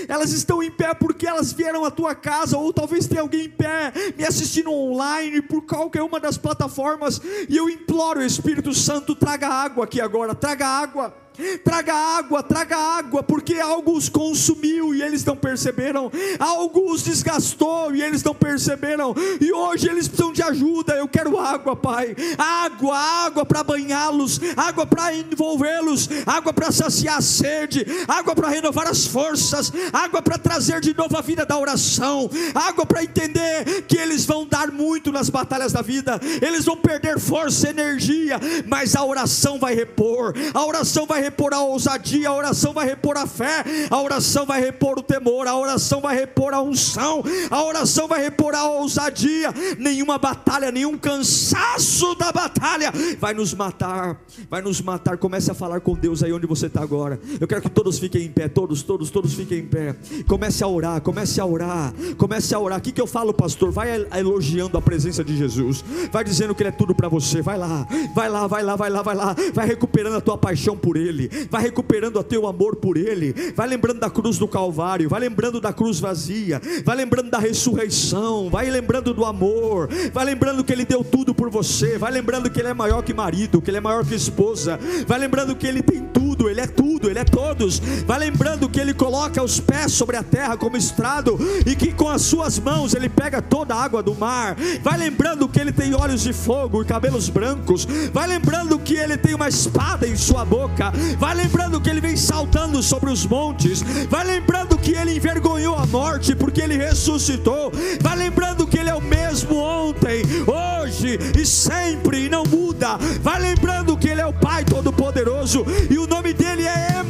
elas 0.08 0.32
estão 0.32 0.62
em 0.62 0.70
pé 0.70 0.94
porque 0.94 1.26
elas 1.26 1.52
vieram 1.52 1.84
à 1.84 1.90
tua 1.90 2.14
casa, 2.14 2.58
ou 2.58 2.72
talvez 2.72 3.06
tenha 3.06 3.20
alguém 3.20 3.46
em 3.46 3.50
pé 3.50 3.92
me 4.16 4.24
assistindo 4.24 4.70
online 4.70 5.42
por 5.42 5.62
qualquer 5.62 6.02
uma 6.02 6.20
das 6.20 6.36
plataformas, 6.38 7.20
e 7.48 7.56
eu 7.56 7.68
imploro, 7.68 8.22
Espírito 8.22 8.72
Santo, 8.74 9.14
traga 9.14 9.48
água 9.48 9.84
aqui 9.84 10.00
agora, 10.00 10.34
traga 10.34 10.66
água 10.66 11.25
Traga 11.62 11.94
água, 11.94 12.42
traga 12.42 12.76
água, 12.76 13.22
porque 13.22 13.54
algo 13.54 13.96
os 13.96 14.08
consumiu 14.08 14.94
e 14.94 15.02
eles 15.02 15.24
não 15.24 15.36
perceberam, 15.36 16.10
algo 16.38 16.90
os 16.90 17.02
desgastou 17.02 17.94
e 17.94 18.02
eles 18.02 18.22
não 18.22 18.34
perceberam, 18.34 19.14
e 19.40 19.52
hoje 19.52 19.88
eles 19.88 20.08
precisam 20.08 20.32
de 20.32 20.42
ajuda. 20.42 20.94
Eu 20.94 21.08
quero 21.08 21.38
água, 21.38 21.76
Pai, 21.76 22.16
água, 22.38 22.96
água 22.96 23.44
para 23.44 23.62
banhá-los, 23.62 24.40
água 24.56 24.86
para 24.86 25.14
envolvê-los, 25.14 26.08
água 26.24 26.52
para 26.52 26.72
saciar 26.72 27.18
a 27.18 27.20
sede, 27.20 27.86
água 28.08 28.34
para 28.34 28.48
renovar 28.48 28.86
as 28.86 29.06
forças, 29.06 29.72
água 29.92 30.22
para 30.22 30.38
trazer 30.38 30.80
de 30.80 30.96
novo 30.96 31.16
a 31.16 31.20
vida 31.20 31.44
da 31.44 31.58
oração, 31.58 32.30
água 32.54 32.86
para 32.86 33.04
entender 33.04 33.82
que 33.86 33.96
eles 33.96 34.24
vão 34.24 34.46
dar 34.46 34.70
muito 34.70 35.12
nas 35.12 35.28
batalhas 35.28 35.72
da 35.72 35.82
vida, 35.82 36.20
eles 36.40 36.64
vão 36.64 36.76
perder 36.76 37.18
força, 37.18 37.68
energia, 37.68 38.40
mas 38.66 38.96
a 38.96 39.04
oração 39.04 39.58
vai 39.58 39.74
repor, 39.74 40.34
a 40.54 40.64
oração 40.64 41.06
vai 41.06 41.22
repor 41.26 41.52
a 41.52 41.60
ousadia, 41.60 42.28
a 42.28 42.34
oração 42.34 42.72
vai 42.72 42.86
repor 42.86 43.16
a 43.16 43.26
fé, 43.26 43.64
a 43.90 44.00
oração 44.00 44.46
vai 44.46 44.60
repor 44.60 44.98
o 44.98 45.02
temor, 45.02 45.46
a 45.46 45.56
oração 45.56 46.00
vai 46.00 46.16
repor 46.16 46.54
a 46.54 46.62
unção, 46.62 47.22
a 47.50 47.62
oração 47.62 48.06
vai 48.06 48.22
repor 48.22 48.54
a 48.54 48.64
ousadia. 48.64 49.52
Nenhuma 49.78 50.18
batalha, 50.18 50.70
nenhum 50.70 50.96
cansaço 50.96 52.14
da 52.14 52.32
batalha 52.32 52.92
vai 53.18 53.34
nos 53.34 53.52
matar, 53.54 54.20
vai 54.48 54.62
nos 54.62 54.80
matar. 54.80 55.18
Comece 55.18 55.50
a 55.50 55.54
falar 55.54 55.80
com 55.80 55.94
Deus 55.94 56.22
aí 56.22 56.32
onde 56.32 56.46
você 56.46 56.66
está 56.66 56.82
agora. 56.82 57.18
Eu 57.40 57.48
quero 57.48 57.62
que 57.62 57.70
todos 57.70 57.98
fiquem 57.98 58.22
em 58.22 58.30
pé, 58.30 58.48
todos, 58.48 58.82
todos, 58.82 59.10
todos 59.10 59.34
fiquem 59.34 59.58
em 59.58 59.66
pé. 59.66 59.96
Comece 60.28 60.62
a 60.62 60.68
orar, 60.68 61.00
comece 61.00 61.40
a 61.40 61.46
orar, 61.46 61.92
comece 62.16 62.54
a 62.54 62.60
orar. 62.60 62.78
O 62.78 62.82
que, 62.82 62.92
que 62.92 63.00
eu 63.00 63.06
falo, 63.06 63.34
pastor? 63.34 63.72
Vai 63.72 64.06
elogiando 64.16 64.78
a 64.78 64.82
presença 64.82 65.24
de 65.24 65.36
Jesus, 65.36 65.84
vai 66.12 66.22
dizendo 66.22 66.54
que 66.54 66.62
Ele 66.62 66.68
é 66.68 66.72
tudo 66.72 66.94
para 66.94 67.08
você. 67.08 67.42
Vai 67.42 67.58
lá, 67.58 67.86
vai 68.14 68.28
lá, 68.28 68.46
vai 68.46 68.62
lá, 68.62 68.76
vai 68.76 68.90
lá, 68.90 69.02
vai 69.02 69.16
lá, 69.16 69.36
vai 69.52 69.66
recuperando 69.66 70.16
a 70.16 70.20
tua 70.20 70.38
paixão 70.38 70.76
por 70.76 70.96
Ele. 70.96 71.15
Ele, 71.16 71.30
vai 71.50 71.62
recuperando 71.62 72.16
o 72.16 72.22
teu 72.22 72.46
amor 72.46 72.76
por 72.76 72.96
Ele, 72.96 73.34
vai 73.54 73.66
lembrando 73.66 74.00
da 74.00 74.10
cruz 74.10 74.36
do 74.36 74.46
Calvário, 74.46 75.08
vai 75.08 75.20
lembrando 75.20 75.60
da 75.60 75.72
cruz 75.72 75.98
vazia, 75.98 76.60
vai 76.84 76.96
lembrando 76.96 77.30
da 77.30 77.38
ressurreição, 77.38 78.50
vai 78.50 78.70
lembrando 78.70 79.14
do 79.14 79.24
amor, 79.24 79.88
vai 80.12 80.24
lembrando 80.24 80.62
que 80.62 80.72
Ele 80.72 80.84
deu 80.84 81.02
tudo 81.02 81.34
por 81.34 81.48
você, 81.50 81.96
vai 81.96 82.12
lembrando 82.12 82.50
que 82.50 82.60
Ele 82.60 82.68
é 82.68 82.74
maior 82.74 83.02
que 83.02 83.14
marido, 83.14 83.62
que 83.62 83.70
Ele 83.70 83.78
é 83.78 83.80
maior 83.80 84.04
que 84.04 84.14
esposa, 84.14 84.78
vai 85.06 85.18
lembrando 85.18 85.56
que 85.56 85.66
Ele 85.66 85.82
tem 85.82 86.02
tudo, 86.12 86.50
Ele 86.50 86.60
é 86.60 86.66
tudo, 86.66 87.08
Ele 87.08 87.18
é 87.18 87.24
todos, 87.24 87.78
vai 88.06 88.18
lembrando 88.18 88.68
que 88.68 88.78
Ele 88.78 88.92
coloca 88.92 89.42
os 89.42 89.58
pés 89.58 89.92
sobre 89.92 90.16
a 90.16 90.22
terra 90.22 90.56
como 90.56 90.76
estrado 90.76 91.38
e 91.64 91.74
que 91.74 91.92
com 91.92 92.08
as 92.08 92.22
suas 92.22 92.58
mãos 92.58 92.94
Ele 92.94 93.08
pega 93.08 93.40
toda 93.40 93.74
a 93.74 93.82
água 93.82 94.02
do 94.02 94.14
mar, 94.14 94.56
vai 94.82 94.98
lembrando 94.98 95.48
que 95.48 95.60
Ele 95.60 95.72
tem 95.72 95.94
olhos 95.94 96.22
de 96.22 96.32
fogo 96.32 96.82
e 96.82 96.84
cabelos 96.84 97.28
brancos, 97.28 97.86
vai 98.12 98.26
lembrando 98.26 98.78
que 98.78 98.94
Ele 98.94 99.16
tem 99.16 99.34
uma 99.34 99.48
espada 99.48 100.06
em 100.06 100.16
sua 100.16 100.44
boca, 100.44 100.92
vai 101.18 101.34
lembrando 101.34 101.80
que 101.80 101.88
ele 101.88 102.00
vem 102.00 102.16
saltando 102.16 102.82
sobre 102.82 103.10
os 103.10 103.26
montes, 103.26 103.82
vai 104.08 104.24
lembrando 104.24 104.76
que 104.78 104.92
ele 104.92 105.16
envergonhou 105.16 105.76
a 105.76 105.86
morte 105.86 106.34
porque 106.34 106.60
ele 106.60 106.76
ressuscitou, 106.76 107.72
vai 108.00 108.16
lembrando 108.16 108.66
que 108.66 108.78
ele 108.78 108.90
é 108.90 108.94
o 108.94 109.00
mesmo 109.00 109.56
ontem, 109.56 110.22
hoje 110.46 111.18
e 111.38 111.46
sempre 111.46 112.26
e 112.26 112.28
não 112.28 112.44
muda, 112.44 112.96
vai 113.22 113.40
lembrando 113.40 113.96
que 113.96 114.08
ele 114.08 114.20
é 114.20 114.26
o 114.26 114.32
Pai 114.32 114.64
Todo-Poderoso 114.64 115.64
e 115.90 115.98
o 115.98 116.06
nome 116.06 116.32
dele 116.32 116.66
é. 116.66 117.05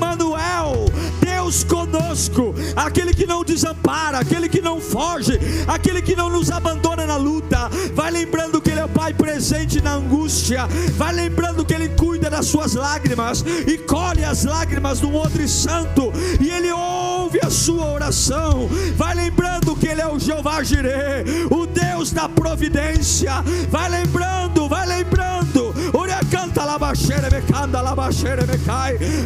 Deus 1.47 1.62
conosco, 1.62 2.53
aquele 2.74 3.14
que 3.14 3.24
não 3.24 3.44
desampara, 3.44 4.18
aquele 4.18 4.49
que 4.49 4.61
não 4.61 4.80
foge, 4.80 5.38
aquele 5.68 6.03
que 6.03 6.16
não 6.16 6.28
nos 6.28 6.51
abandona 6.51 7.07
na 7.07 7.16
luta. 7.16 7.70
Vai 7.94 8.11
lembrando 8.11 8.61
que 8.61 8.70
Ele 8.70 8.80
é 8.80 8.84
o 8.84 8.88
Pai 8.88 9.14
presente 9.14 9.80
na 9.80 9.94
angústia, 9.94 10.66
vai 10.97 11.14
lembrando 11.14 11.64
que 11.64 11.72
Ele 11.72 11.88
cuida 11.90 12.28
das 12.28 12.47
suas 12.47 12.74
lágrimas 12.74 13.44
e 13.64 13.78
colhe 13.78 14.24
as 14.24 14.44
lágrimas 14.44 14.99
do 14.99 15.12
outro 15.12 15.47
santo, 15.47 16.12
e 16.40 16.51
Ele 16.51 16.72
ouve 16.72 17.38
a 17.40 17.49
sua 17.49 17.92
oração. 17.92 18.68
Vai 18.97 19.14
lembrando 19.14 19.76
que 19.76 19.86
Ele 19.86 20.01
é 20.01 20.09
o 20.09 20.18
Jeová 20.18 20.64
Jireh, 20.64 21.47
o 21.49 21.64
Deus 21.64 22.11
da 22.11 22.28
providência. 22.28 23.34
Vai 23.70 23.88
lembrando, 23.88 24.68
vai 24.68 24.84
lembrando. 24.84 25.72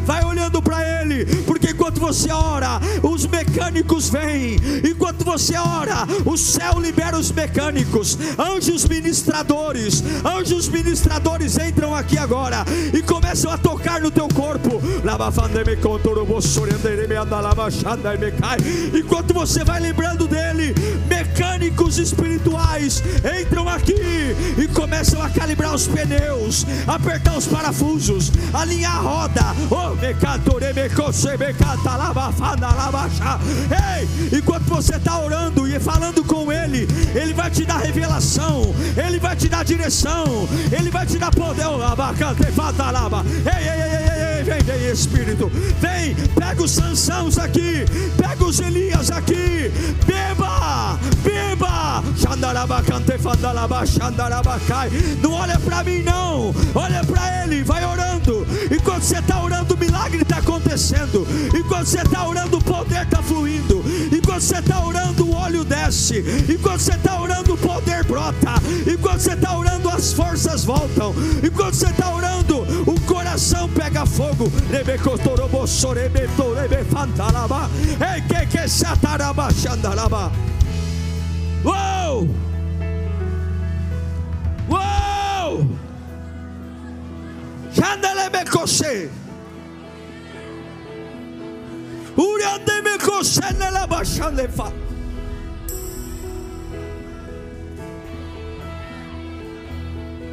Vai 0.04 0.24
olhando 0.24 0.60
para 0.62 1.02
Ele, 1.02 1.24
porque 1.44 1.70
enquanto 1.70 2.00
você 2.00 2.30
ora, 2.32 2.80
os 3.02 3.26
mecânicos 3.26 4.10
vêm. 4.10 4.56
Enquanto 4.84 5.24
você 5.24 5.56
ora, 5.56 6.06
o 6.24 6.36
céu 6.36 6.78
libera 6.78 7.18
os 7.18 7.30
mecânicos, 7.30 8.18
anjos 8.38 8.86
ministradores. 8.86 10.02
Anjos 10.24 10.68
ministradores 10.68 11.58
entram 11.58 11.94
aqui 11.94 12.18
agora 12.18 12.64
e 12.92 13.02
começam 13.02 13.50
a 13.50 13.58
tocar 13.58 14.00
no 14.00 14.10
teu 14.10 14.28
corpo. 14.28 14.80
Enquanto 18.94 19.32
você 19.32 19.64
vai 19.64 19.80
lembrando 19.80 20.26
dele, 20.26 20.74
mecânicos 21.08 21.98
espirituais 21.98 23.02
entram 23.40 23.68
aqui 23.68 23.94
e 24.58 24.68
começam 24.68 25.22
a 25.22 25.28
calibrar 25.28 25.74
os 25.74 25.86
pneus, 25.86 26.64
apertar 26.86 27.36
os 27.36 27.46
parafusos, 27.46 28.32
alinhar 28.52 28.96
a 28.96 29.00
roda. 29.00 29.42
Oh, 29.70 29.94
Ei, 33.98 34.38
enquanto 34.38 34.64
você 34.64 34.96
está 34.96 35.18
orando 35.18 35.66
e 35.66 35.78
falando 35.78 36.24
com 36.24 36.50
Ele, 36.52 36.88
Ele 37.14 37.32
vai 37.32 37.50
te 37.50 37.64
dar 37.64 37.78
revelação, 37.78 38.74
Ele 38.96 39.18
vai 39.18 39.36
te 39.36 39.48
dar 39.48 39.64
direção, 39.64 40.48
Ele 40.70 40.90
vai 40.90 41.06
te 41.06 41.18
dar 41.18 41.30
poder. 41.30 41.60
Ei, 43.26 43.68
ei, 43.68 43.82
ei, 43.82 44.04
ei, 44.04 44.09
vem, 44.50 44.62
Vem, 44.62 44.90
Espírito. 44.90 45.50
Vem, 45.80 46.14
pega 46.34 46.62
os 46.62 46.72
Sansãos 46.72 47.38
aqui. 47.38 47.84
Pega 48.16 48.44
os 48.44 48.58
Elias 48.58 49.10
aqui. 49.10 49.70
Beba, 50.06 50.98
beba. 51.22 52.02
Não 55.22 55.32
olha 55.32 55.58
para 55.58 55.84
mim 55.84 56.02
não. 56.02 56.54
Olha 56.74 57.04
para 57.04 57.44
ele. 57.44 57.62
Vai 57.62 57.84
orando. 57.84 58.46
Enquanto 58.70 59.02
você 59.02 59.18
está 59.18 59.42
orando, 59.42 59.74
o 59.74 59.78
milagre 59.78 60.22
está 60.22 60.38
acontecendo. 60.38 61.26
Enquanto 61.54 61.86
você 61.86 62.00
está 62.00 62.26
orando, 62.26 62.58
o 62.58 62.64
poder 62.64 63.02
está 63.02 63.22
fluindo. 63.22 63.84
Enquanto 64.12 64.40
você 64.40 64.58
está 64.58 64.84
orando, 64.84 65.26
o 65.26 65.34
óleo 65.34 65.64
desce. 65.64 66.24
Enquanto 66.48 66.80
você 66.80 66.92
está 66.92 67.20
orando, 67.20 67.54
o 67.54 67.56
poder 67.56 68.04
brota. 68.04 68.54
Enquanto 68.86 69.20
você 69.20 69.32
está 69.32 69.56
orando, 69.56 69.88
as 69.88 70.12
forças 70.12 70.64
voltam. 70.64 71.14
Enquanto 71.42 71.74
você 71.74 71.86
está 71.86 72.12
orando, 72.12 72.60
o 72.86 72.99
coração 73.30 73.68
pega 73.68 74.04
fogo. 74.04 74.50
Uou! 81.64 82.28
Uou! 84.68 85.66
Xandelebe 87.72 88.50
coche. 88.50 89.08
Uriandeme 92.16 92.98
coche 92.98 93.52
nela 93.56 93.86
baixandefa. 93.86 94.72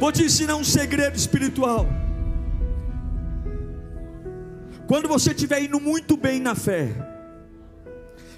Vou 0.00 0.10
te 0.10 0.24
ensinar 0.24 0.56
um 0.56 0.64
segredo 0.64 1.16
espiritual. 1.16 2.07
Quando 4.88 5.06
você 5.06 5.32
estiver 5.32 5.62
indo 5.62 5.78
muito 5.78 6.16
bem 6.16 6.40
na 6.40 6.54
fé, 6.54 6.94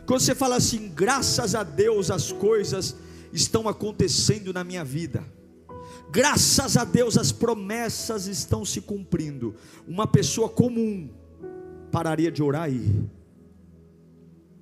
quando 0.05 0.20
você 0.20 0.34
fala 0.34 0.57
assim, 0.57 0.88
graças 0.88 1.55
a 1.55 1.62
Deus 1.62 2.11
as 2.11 2.32
coisas 2.32 2.96
estão 3.32 3.68
acontecendo 3.68 4.53
na 4.53 4.64
minha 4.64 4.84
vida, 4.84 5.24
graças 6.11 6.76
a 6.76 6.84
Deus 6.84 7.16
as 7.16 7.30
promessas 7.30 8.26
estão 8.26 8.64
se 8.64 8.80
cumprindo. 8.80 9.55
Uma 9.86 10.09
pessoa 10.09 10.48
comum 10.48 11.09
pararia 11.92 12.32
de 12.32 12.42
orar 12.42 12.62
aí, 12.62 13.01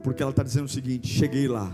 porque 0.05 0.23
ela 0.23 0.31
está 0.31 0.43
dizendo 0.43 0.67
o 0.67 0.71
seguinte: 0.71 1.09
cheguei 1.09 1.49
lá, 1.49 1.73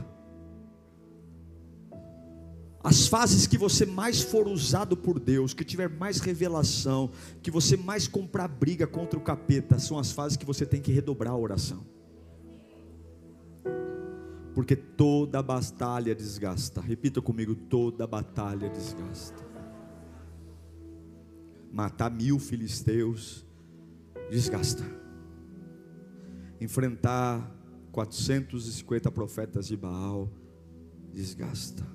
as 2.84 3.06
fases 3.06 3.46
que 3.46 3.56
você 3.56 3.86
mais 3.86 4.20
for 4.20 4.46
usado 4.46 4.94
por 4.94 5.18
Deus, 5.18 5.54
que 5.54 5.64
tiver 5.64 5.88
mais 5.88 6.20
revelação, 6.20 7.10
que 7.42 7.50
você 7.50 7.78
mais 7.78 8.06
comprar 8.06 8.46
briga 8.46 8.86
contra 8.86 9.18
o 9.18 9.22
capeta, 9.22 9.78
são 9.78 9.98
as 9.98 10.12
fases 10.12 10.36
que 10.36 10.44
você 10.44 10.66
tem 10.66 10.82
que 10.82 10.92
redobrar 10.92 11.32
a 11.32 11.36
oração. 11.38 11.82
Porque 14.54 14.76
toda 14.76 15.42
batalha 15.42 16.14
desgasta. 16.14 16.82
Repita 16.82 17.22
comigo: 17.22 17.54
toda 17.54 18.06
batalha 18.06 18.68
desgasta. 18.68 19.42
Matar 21.72 22.10
mil 22.10 22.38
filisteus 22.38 23.46
desgasta. 24.30 24.84
Enfrentar 26.60 27.50
450 27.92 29.10
profetas 29.10 29.66
de 29.66 29.76
Baal 29.76 30.30
desgasta 31.10 31.94